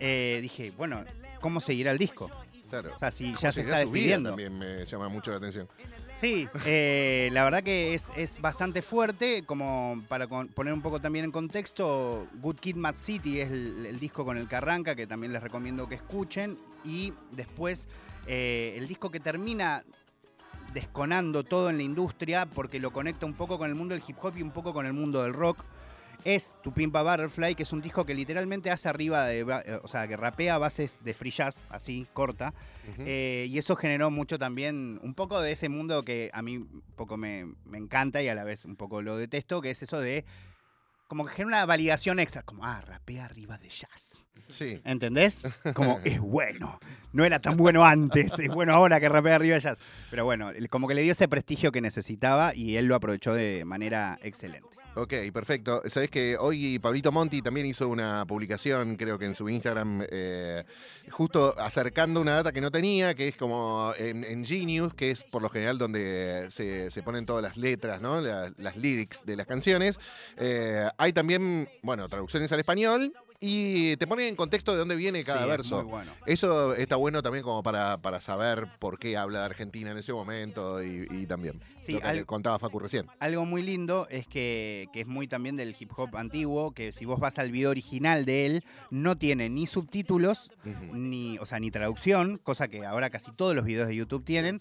eh, 0.00 0.40
dije, 0.42 0.72
bueno, 0.76 1.04
¿cómo 1.40 1.60
seguirá 1.60 1.92
el 1.92 1.98
disco? 1.98 2.30
Claro. 2.68 2.92
O 2.96 2.98
sea, 2.98 3.10
si 3.10 3.26
¿Cómo 3.26 3.38
ya 3.38 3.52
se 3.52 3.60
está 3.60 3.78
despidiendo. 3.78 4.30
También 4.30 4.58
me 4.58 4.84
llama 4.84 5.08
mucho 5.08 5.30
la 5.30 5.36
atención. 5.36 5.68
Sí, 6.20 6.48
eh, 6.66 7.28
la 7.32 7.44
verdad 7.44 7.62
que 7.62 7.94
es, 7.94 8.10
es 8.16 8.40
bastante 8.40 8.82
fuerte, 8.82 9.44
como 9.46 10.02
para 10.08 10.26
con- 10.26 10.48
poner 10.48 10.72
un 10.74 10.82
poco 10.82 11.00
también 11.00 11.26
en 11.26 11.30
contexto, 11.30 12.26
Good 12.40 12.56
Kid 12.56 12.74
Mad 12.74 12.96
City 12.96 13.40
es 13.40 13.52
el, 13.52 13.86
el 13.86 14.00
disco 14.00 14.24
con 14.24 14.36
el 14.36 14.48
que 14.48 14.56
arranca, 14.56 14.96
que 14.96 15.06
también 15.06 15.32
les 15.32 15.40
recomiendo 15.42 15.88
que 15.88 15.94
escuchen, 15.94 16.58
y 16.84 17.12
después 17.30 17.86
eh, 18.26 18.74
el 18.76 18.88
disco 18.88 19.10
que 19.12 19.20
termina 19.20 19.84
desconando 20.72 21.44
todo 21.44 21.70
en 21.70 21.78
la 21.78 21.82
industria, 21.82 22.46
porque 22.46 22.80
lo 22.80 22.92
conecta 22.92 23.26
un 23.26 23.34
poco 23.34 23.58
con 23.58 23.68
el 23.68 23.74
mundo 23.74 23.94
del 23.94 24.04
hip 24.06 24.16
hop 24.22 24.36
y 24.36 24.42
un 24.42 24.50
poco 24.50 24.72
con 24.72 24.86
el 24.86 24.92
mundo 24.92 25.22
del 25.22 25.32
rock, 25.32 25.64
es 26.24 26.52
Tu 26.62 26.72
Pimpa 26.72 27.02
Butterfly, 27.02 27.54
que 27.54 27.62
es 27.62 27.72
un 27.72 27.80
disco 27.80 28.04
que 28.04 28.14
literalmente 28.14 28.70
hace 28.70 28.88
arriba 28.88 29.24
de, 29.26 29.40
eh, 29.40 29.80
o 29.82 29.88
sea, 29.88 30.08
que 30.08 30.16
rapea 30.16 30.56
a 30.56 30.58
bases 30.58 30.98
de 31.02 31.14
free 31.14 31.30
jazz, 31.30 31.62
así, 31.70 32.06
corta, 32.12 32.54
eh, 32.98 33.46
y 33.48 33.58
eso 33.58 33.76
generó 33.76 34.10
mucho 34.10 34.38
también, 34.38 34.98
un 35.02 35.14
poco 35.14 35.40
de 35.40 35.52
ese 35.52 35.68
mundo 35.68 36.02
que 36.02 36.30
a 36.32 36.42
mí 36.42 36.56
un 36.56 36.82
poco 36.96 37.16
me, 37.16 37.46
me 37.64 37.78
encanta 37.78 38.22
y 38.22 38.28
a 38.28 38.34
la 38.34 38.44
vez 38.44 38.64
un 38.64 38.76
poco 38.76 39.00
lo 39.02 39.16
detesto, 39.16 39.60
que 39.60 39.70
es 39.70 39.82
eso 39.82 40.00
de 40.00 40.24
como 41.08 41.24
que 41.24 41.32
genera 41.32 41.58
una 41.58 41.66
validación 41.66 42.20
extra, 42.20 42.42
como, 42.42 42.64
ah, 42.64 42.80
rapea 42.80 43.24
arriba 43.24 43.58
de 43.58 43.68
jazz. 43.68 44.26
Sí. 44.48 44.80
¿Entendés? 44.84 45.42
Como, 45.74 46.00
es 46.04 46.20
bueno. 46.20 46.78
No 47.12 47.24
era 47.24 47.38
tan 47.38 47.58
bueno 47.58 47.84
antes, 47.84 48.38
es 48.38 48.48
bueno 48.48 48.72
ahora 48.72 48.98
que 48.98 49.08
rapea 49.08 49.34
arriba 49.34 49.56
de 49.56 49.60
jazz. 49.60 49.78
Pero 50.10 50.24
bueno, 50.24 50.50
como 50.70 50.88
que 50.88 50.94
le 50.94 51.02
dio 51.02 51.12
ese 51.12 51.28
prestigio 51.28 51.70
que 51.70 51.82
necesitaba 51.82 52.54
y 52.54 52.76
él 52.76 52.86
lo 52.86 52.94
aprovechó 52.94 53.34
de 53.34 53.66
manera 53.66 54.18
excelente. 54.22 54.77
Ok, 55.00 55.14
perfecto. 55.32 55.80
Sabés 55.86 56.10
que 56.10 56.36
hoy 56.40 56.80
Pablito 56.80 57.12
Monti 57.12 57.40
también 57.40 57.66
hizo 57.66 57.88
una 57.88 58.24
publicación, 58.26 58.96
creo 58.96 59.16
que 59.16 59.26
en 59.26 59.34
su 59.36 59.48
Instagram, 59.48 60.04
eh, 60.10 60.64
justo 61.10 61.54
acercando 61.56 62.20
una 62.20 62.32
data 62.34 62.50
que 62.50 62.60
no 62.60 62.72
tenía, 62.72 63.14
que 63.14 63.28
es 63.28 63.36
como 63.36 63.92
en, 63.96 64.24
en 64.24 64.44
Genius, 64.44 64.94
que 64.94 65.12
es 65.12 65.22
por 65.22 65.40
lo 65.40 65.50
general 65.50 65.78
donde 65.78 66.48
se, 66.50 66.90
se 66.90 67.02
ponen 67.04 67.26
todas 67.26 67.44
las 67.44 67.56
letras, 67.56 68.00
¿no? 68.00 68.20
La- 68.20 68.52
las 68.56 68.76
lyrics 68.76 69.24
de 69.24 69.36
las 69.36 69.46
canciones. 69.46 70.00
Eh, 70.36 70.88
hay 70.98 71.12
también, 71.12 71.68
bueno, 71.82 72.08
traducciones 72.08 72.50
al 72.50 72.58
español 72.58 73.12
y 73.40 73.96
te 73.96 74.06
ponen 74.06 74.26
en 74.28 74.36
contexto 74.36 74.72
de 74.72 74.78
dónde 74.78 74.96
viene 74.96 75.22
cada 75.24 75.38
Sí, 75.38 75.44
es 75.44 75.48
verso. 75.50 75.82
muy 75.82 75.90
bueno. 75.92 76.12
Eso 76.26 76.74
está 76.74 76.96
bueno 76.96 77.22
también 77.22 77.44
como 77.44 77.62
para, 77.62 77.98
para 77.98 78.20
saber 78.20 78.66
por 78.80 78.98
qué 78.98 79.16
habla 79.16 79.40
de 79.40 79.44
Argentina 79.46 79.90
en 79.92 79.98
ese 79.98 80.12
momento 80.12 80.82
y, 80.82 81.06
y 81.10 81.26
también 81.26 81.60
Sí, 81.80 81.92
lo 81.92 82.00
que 82.00 82.24
contaba 82.24 82.58
Facu 82.58 82.78
recién. 82.80 83.06
Algo 83.20 83.44
muy 83.46 83.62
lindo 83.62 84.06
es 84.10 84.26
que, 84.26 84.88
que 84.92 85.02
es 85.02 85.06
muy 85.06 85.28
también 85.28 85.56
del 85.56 85.74
hip 85.78 85.90
hop 85.96 86.16
antiguo, 86.16 86.72
que 86.72 86.92
si 86.92 87.04
vos 87.04 87.20
vas 87.20 87.38
al 87.38 87.50
video 87.52 87.70
original 87.70 88.24
de 88.24 88.46
él, 88.46 88.64
no 88.90 89.16
tiene 89.16 89.48
ni 89.48 89.66
subtítulos, 89.66 90.50
ni, 90.92 91.38
o 91.38 91.46
sea, 91.46 91.60
ni 91.60 91.70
traducción, 91.70 92.38
cosa 92.42 92.68
que 92.68 92.84
ahora 92.84 93.08
casi 93.10 93.30
todos 93.32 93.54
los 93.54 93.64
videos 93.64 93.88
de 93.88 93.96
YouTube 93.96 94.24
tienen. 94.24 94.60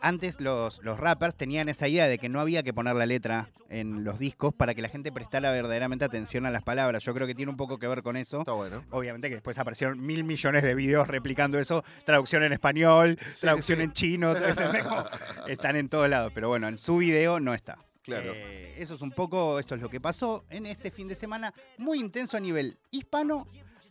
Antes 0.00 0.40
los, 0.40 0.82
los 0.82 0.98
rappers 0.98 1.34
tenían 1.34 1.68
esa 1.68 1.88
idea 1.88 2.06
de 2.06 2.18
que 2.18 2.28
no 2.28 2.40
había 2.40 2.62
que 2.62 2.72
poner 2.72 2.94
la 2.94 3.06
letra 3.06 3.50
en 3.68 4.04
los 4.04 4.18
discos 4.18 4.54
para 4.54 4.74
que 4.74 4.82
la 4.82 4.88
gente 4.88 5.12
prestara 5.12 5.50
verdaderamente 5.50 6.04
atención 6.04 6.46
a 6.46 6.50
las 6.50 6.62
palabras. 6.62 7.04
Yo 7.04 7.14
creo 7.14 7.26
que 7.26 7.34
tiene 7.34 7.50
un 7.50 7.56
poco 7.56 7.78
que 7.78 7.86
ver 7.86 8.02
con 8.02 8.16
eso. 8.16 8.40
Está 8.40 8.52
bueno. 8.52 8.84
Obviamente 8.90 9.28
que 9.28 9.34
después 9.34 9.58
aparecieron 9.58 10.00
mil 10.00 10.24
millones 10.24 10.62
de 10.62 10.74
videos 10.74 11.08
replicando 11.08 11.58
eso, 11.58 11.84
traducción 12.04 12.42
en 12.42 12.52
español, 12.52 13.18
traducción 13.40 13.78
sí. 13.78 13.84
en 13.84 13.92
chino. 13.92 14.34
Como 14.34 15.04
están 15.48 15.76
en 15.76 15.88
todos 15.88 16.08
lados, 16.08 16.32
pero 16.34 16.48
bueno, 16.48 16.68
en 16.68 16.78
su 16.78 16.98
video 16.98 17.40
no 17.40 17.54
está. 17.54 17.78
Claro. 18.02 18.32
Eh, 18.34 18.74
eso 18.78 18.94
es 18.94 19.02
un 19.02 19.10
poco, 19.10 19.58
esto 19.58 19.74
es 19.74 19.82
lo 19.82 19.90
que 19.90 20.00
pasó 20.00 20.44
en 20.48 20.64
este 20.64 20.90
fin 20.90 21.08
de 21.08 21.14
semana, 21.14 21.52
muy 21.76 21.98
intenso 21.98 22.38
a 22.38 22.40
nivel 22.40 22.78
hispano 22.90 23.46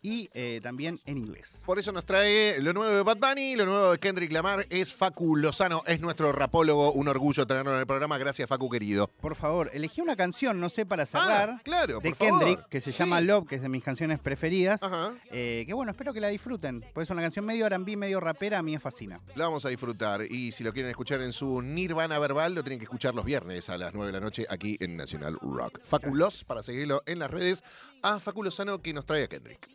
y 0.08 0.30
eh, 0.34 0.60
también 0.64 1.00
en 1.06 1.18
inglés. 1.18 1.62
Por 1.66 1.80
eso 1.80 1.92
nos 1.92 2.06
trae 2.06 2.62
lo 2.62 2.72
nuevo 2.72 2.96
de 2.96 3.04
Bad 3.04 3.18
Bunny, 3.18 3.56
lo 3.58 3.66
nuevo 3.66 3.92
de 3.92 3.98
Kendrick 3.98 4.32
Lamar, 4.32 4.66
es 4.70 4.94
Facu 4.94 5.36
Lozano, 5.36 5.84
es 5.86 6.00
nuestro 6.00 6.32
rapólogo, 6.32 6.94
un 6.94 7.10
orgullo 7.10 7.46
tenerlo 7.46 7.74
en 7.74 7.80
el 7.80 7.86
programa, 7.88 8.18
gracias 8.18 8.48
Facu 8.48 8.70
querido. 8.70 9.08
Por 9.20 9.36
favor, 9.36 9.70
elegí 9.74 10.00
una 10.00 10.16
canción, 10.16 10.60
no 10.62 10.70
sé, 10.70 10.86
para 10.86 11.06
cerrar, 11.06 11.50
Ah, 11.58 11.62
claro, 11.64 12.00
de 12.00 12.10
por 12.12 12.18
favor. 12.18 12.40
Kendrick, 12.46 12.70
que 12.70 12.80
se 12.82 12.92
Sí. 12.94 13.00
llama 13.00 13.20
Love, 13.20 13.48
que 13.48 13.56
es 13.56 13.62
de 13.62 13.70
mis 13.70 13.84
canciones 13.84 14.20
preferidas. 14.20 14.82
Ajá, 14.82 15.14
eh, 15.32 15.64
que 15.68 15.74
bueno, 15.74 15.92
espero 15.92 16.14
que 16.14 16.22
la 16.22 16.30
disfruten, 16.30 16.82
porque 16.94 17.02
es 17.04 17.10
una 17.10 17.22
canción 17.22 17.46
medio 17.46 17.66
R&B, 17.66 17.98
medio 17.98 18.20
rapera, 18.22 18.60
a 18.60 18.64
mí 18.64 18.72
me 18.72 18.80
fascina. 18.80 19.20
la 19.36 19.46
vamos 19.46 19.66
a 19.66 19.70
disfrutar 19.70 20.22
y 20.24 20.52
si 20.54 20.64
lo 20.64 20.72
quieren 20.72 20.90
escuchar 20.90 21.22
en 21.22 21.34
su 21.34 21.62
Nirvana 21.62 22.18
verbal, 22.20 22.56
lo 22.56 22.64
tienen 22.64 22.80
que 22.80 22.86
escuchar 22.86 23.14
los 23.14 23.26
viernes 23.26 23.70
a 23.70 23.78
las 23.78 23.94
9 23.94 24.08
de 24.12 24.20
la 24.20 24.24
noche 24.24 24.46
aquí 24.50 24.78
en 24.80 24.96
Nacional 24.96 25.38
Rock. 25.42 25.80
Facu 25.84 26.16
Loz, 26.16 26.44
para 26.46 26.64
seguirlo 26.64 27.04
en 27.06 27.20
las 27.20 27.30
redes, 27.32 27.64
a 28.04 28.20
Facu 28.20 28.44
Lozano 28.44 28.82
que 28.82 28.94
nos 28.94 29.06
trae 29.06 29.24
a 29.24 29.28
Kendrick. 29.28 29.68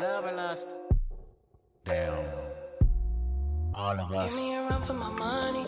Love 0.00 0.24
and 0.24 0.36
lust. 0.36 0.68
Damn. 1.84 2.24
All 3.72 4.00
of 4.00 4.12
us. 4.12 4.32
Give 4.32 4.42
me 4.42 4.54
a 4.54 4.62
run 4.62 4.82
for 4.82 4.94
my 4.94 5.10
money. 5.10 5.66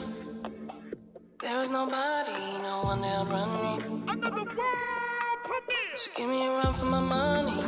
There 1.40 1.62
is 1.62 1.70
nobody, 1.70 2.32
no 2.62 2.80
one 2.82 3.00
that'll 3.00 3.26
run 3.26 3.50
me. 3.62 3.84
Another 4.08 4.44
world 4.44 5.38
premiere. 5.44 5.96
So 5.96 6.10
give 6.16 6.28
me 6.28 6.46
a 6.46 6.50
run 6.50 6.74
for 6.74 6.86
my 6.86 7.00
money. 7.00 7.62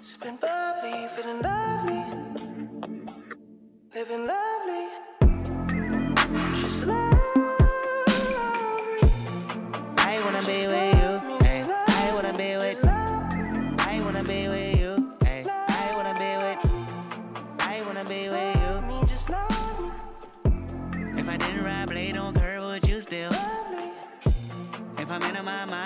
Sipping 0.00 0.36
bubbly, 0.36 1.08
feeling 1.14 1.42
lovely. 1.42 2.02
Living 3.94 4.26
lovely. 4.26 5.17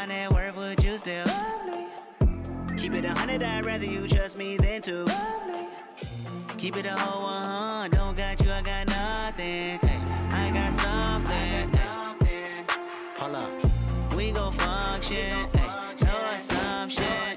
In 0.03 0.09
my 0.09 0.15
mind 0.15 0.33
at 0.33 0.33
work, 0.33 0.57
would 0.57 0.83
you 0.83 0.99
still? 0.99 1.27
lovely, 1.27 1.87
Keep 2.77 2.95
it 2.95 3.05
a 3.05 3.11
hundred, 3.11 3.43
I'd 3.43 3.65
rather 3.65 3.87
you 3.87 4.09
trust 4.09 4.37
me 4.37 4.57
than 4.57 4.83
to. 4.83 5.05
lovely. 5.05 5.67
Keep 6.59 6.77
it 6.77 6.87
a 6.87 6.97
whole 6.97 7.23
one, 7.25 7.91
don't 7.91 8.17
got 8.17 8.41
you, 8.41 8.51
I 8.51 8.62
got 8.62 8.87
nothing. 8.88 9.79
Hey, 9.81 10.01
I 10.31 10.51
got 10.51 10.73
something. 10.73 11.79
Hey, 12.27 12.65
hold 13.17 13.35
up, 13.35 14.15
we 14.17 14.31
gon' 14.31 14.53
function. 14.53 15.49
Hey, 15.53 16.05
no 16.05 16.17
assumption. 16.35 17.05
Hey, 17.05 17.35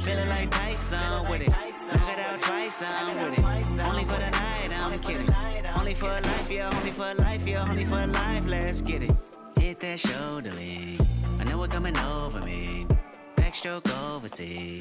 feeling 0.00 0.28
like 0.28 0.50
Tyson 0.50 1.28
with 1.28 1.42
it. 1.42 1.48
Knock 1.48 2.12
it 2.12 2.18
out 2.18 2.42
twice, 2.42 2.82
I'm 2.82 3.30
with 3.30 3.38
it. 3.38 3.88
Only 3.88 4.04
for 4.04 4.18
the 4.18 4.30
night, 4.30 4.70
I'm 4.72 4.98
kidding. 4.98 5.34
Only 5.76 5.94
for 5.94 6.08
life, 6.08 6.50
yeah, 6.50 6.70
only 6.78 6.90
for 6.90 7.14
life, 7.14 7.46
yeah, 7.46 7.68
only 7.68 7.84
for 7.84 8.06
life. 8.06 8.46
Let's 8.46 8.80
get 8.80 9.02
it. 9.02 9.33
Hit 9.74 9.80
that 9.80 9.98
shoulder 9.98 10.52
lean. 10.52 11.04
I 11.40 11.42
know 11.42 11.60
it 11.64 11.70
coming 11.72 11.96
over 11.96 12.40
me. 12.42 12.86
Backstroke 13.34 13.90
overseas. 14.08 14.80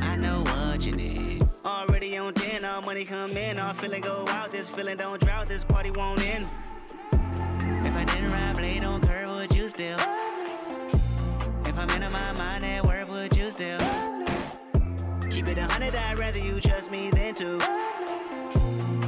I 0.00 0.16
know 0.16 0.42
what 0.42 0.84
you 0.84 0.94
need. 0.94 1.48
Already 1.64 2.18
on 2.18 2.34
10, 2.34 2.62
all 2.62 2.82
money 2.82 3.06
come 3.06 3.38
in. 3.38 3.58
All 3.58 3.72
feeling 3.72 4.02
go 4.02 4.26
out. 4.28 4.52
This 4.52 4.68
feeling 4.68 4.98
don't 4.98 5.18
drought. 5.18 5.48
This 5.48 5.64
party 5.64 5.90
won't 5.90 6.20
end. 6.28 6.46
If 7.86 7.96
I 7.96 8.04
didn't 8.04 8.32
ride 8.32 8.56
blade 8.56 8.84
on 8.84 9.00
curve, 9.00 9.30
would 9.30 9.54
you 9.54 9.70
still? 9.70 9.98
If 11.64 11.78
I'm 11.78 11.88
in 11.88 12.12
my 12.12 12.32
mind 12.32 12.66
at 12.66 12.84
work, 12.84 13.08
would 13.08 13.34
you 13.34 13.50
still? 13.50 13.78
Keep 15.30 15.48
it 15.48 15.56
a 15.56 15.64
hundred, 15.64 15.96
I'd 15.96 16.18
rather 16.18 16.38
you 16.38 16.60
trust 16.60 16.90
me 16.90 17.08
than 17.10 17.34
to. 17.36 17.58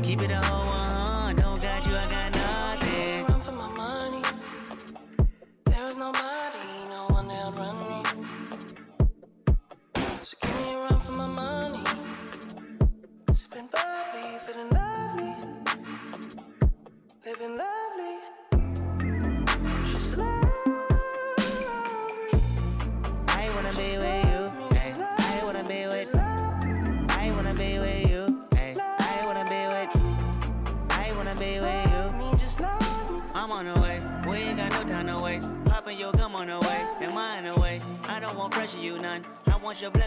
Keep 0.02 0.22
it 0.22 0.30
a 0.30 0.40
whole 0.46 0.66
one, 0.66 0.85
There's 5.86 5.98
no 5.98 6.10
money. 6.10 6.35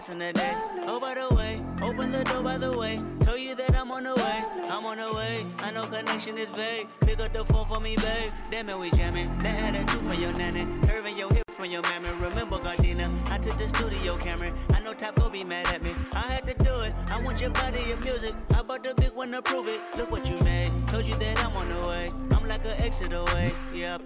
Oh, 0.02 0.98
by 1.02 1.14
the 1.14 1.36
way, 1.36 1.62
open 1.82 2.10
the 2.14 2.24
door 2.24 2.42
by 2.42 2.58
the 2.58 2.72
way. 2.72 3.02
Tell 3.20 3.38
you 3.38 3.54
that 3.56 3.76
I'm 3.76 3.92
on 3.92 4.04
the 4.04 4.16
way. 4.16 4.44
I'm 4.70 4.86
on 4.86 4.96
the 4.96 5.14
way. 5.14 5.46
I 5.58 5.72
know 5.72 5.88
connection 5.88 6.38
is 6.38 6.50
vague. 6.52 6.88
Pick 7.02 7.20
up 7.20 7.34
the 7.34 7.44
phone 7.44 7.68
for 7.68 7.82
me, 7.82 7.98
babe. 7.98 8.32
Damn 8.50 8.70
it, 8.70 8.80
we 8.80 8.92
jamming. 8.92 9.38
That 9.40 9.60
had 9.60 9.76
a 9.76 9.84
two 9.92 10.00
from 10.00 10.18
your 10.18 10.32
nanny. 10.32 10.66
Curving 10.88 11.18
your 11.18 11.34
hip 11.34 11.44
from 11.52 11.66
your 11.66 11.82
mammy. 11.82 12.08
Remember, 12.22 12.60
Gardena, 12.60 13.10
I 13.30 13.40
took 13.40 13.58
the 13.58 13.68
studio 13.68 14.16
camera. 14.16 14.54
I 14.74 14.80
know 14.80 14.94
go 14.94 15.30
be 15.30 15.44
mad 15.44 15.68
at 15.68 15.84
me. 15.84 15.94
I 16.14 16.22
had 16.22 16.46
to 16.46 16.54
do 16.54 16.80
it. 16.80 16.94
I 17.10 17.22
want 17.22 17.42
your 17.42 17.50
body, 17.50 17.84
your 17.86 17.98
music. 17.98 18.34
I 18.56 18.62
bought 18.62 18.86
the 18.86 18.96
big 18.96 19.12
one 19.14 19.32
to 19.32 19.42
prove 19.42 19.68
it. 19.68 19.82
Look 19.98 20.12
what 20.12 20.30
you 20.30 20.40
made. 20.46 20.72
Told 20.88 21.06
you 21.08 21.16
that 21.16 21.40
I'm 21.44 21.58
on 21.58 21.68
the 21.68 21.90
way. 21.90 22.14
I'm 22.32 22.48
like 22.48 22.64
an 22.64 22.82
exit 22.82 23.12
away. 23.12 23.54
Yep. 23.74 24.02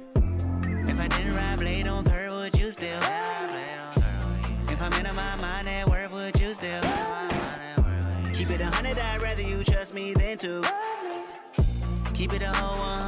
If 0.88 1.00
I 1.00 1.08
didn't 1.08 1.36
ride 1.36 1.60
blade 1.60 1.88
on 1.88 2.04
curve, 2.04 2.34
would 2.34 2.58
you 2.58 2.72
still? 2.72 3.00
Keep 10.44 12.34
it 12.34 12.42
whole 12.54 12.78
one, 12.78 13.03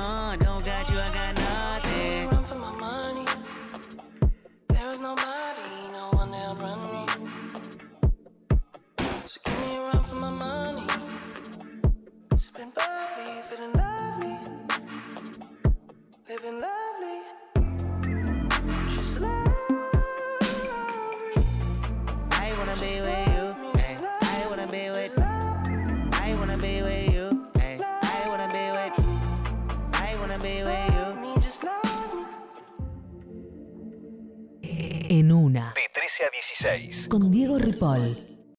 16. 36.36 37.08
Con 37.08 37.32
Diego 37.32 37.58
Ripoll. 37.58 38.35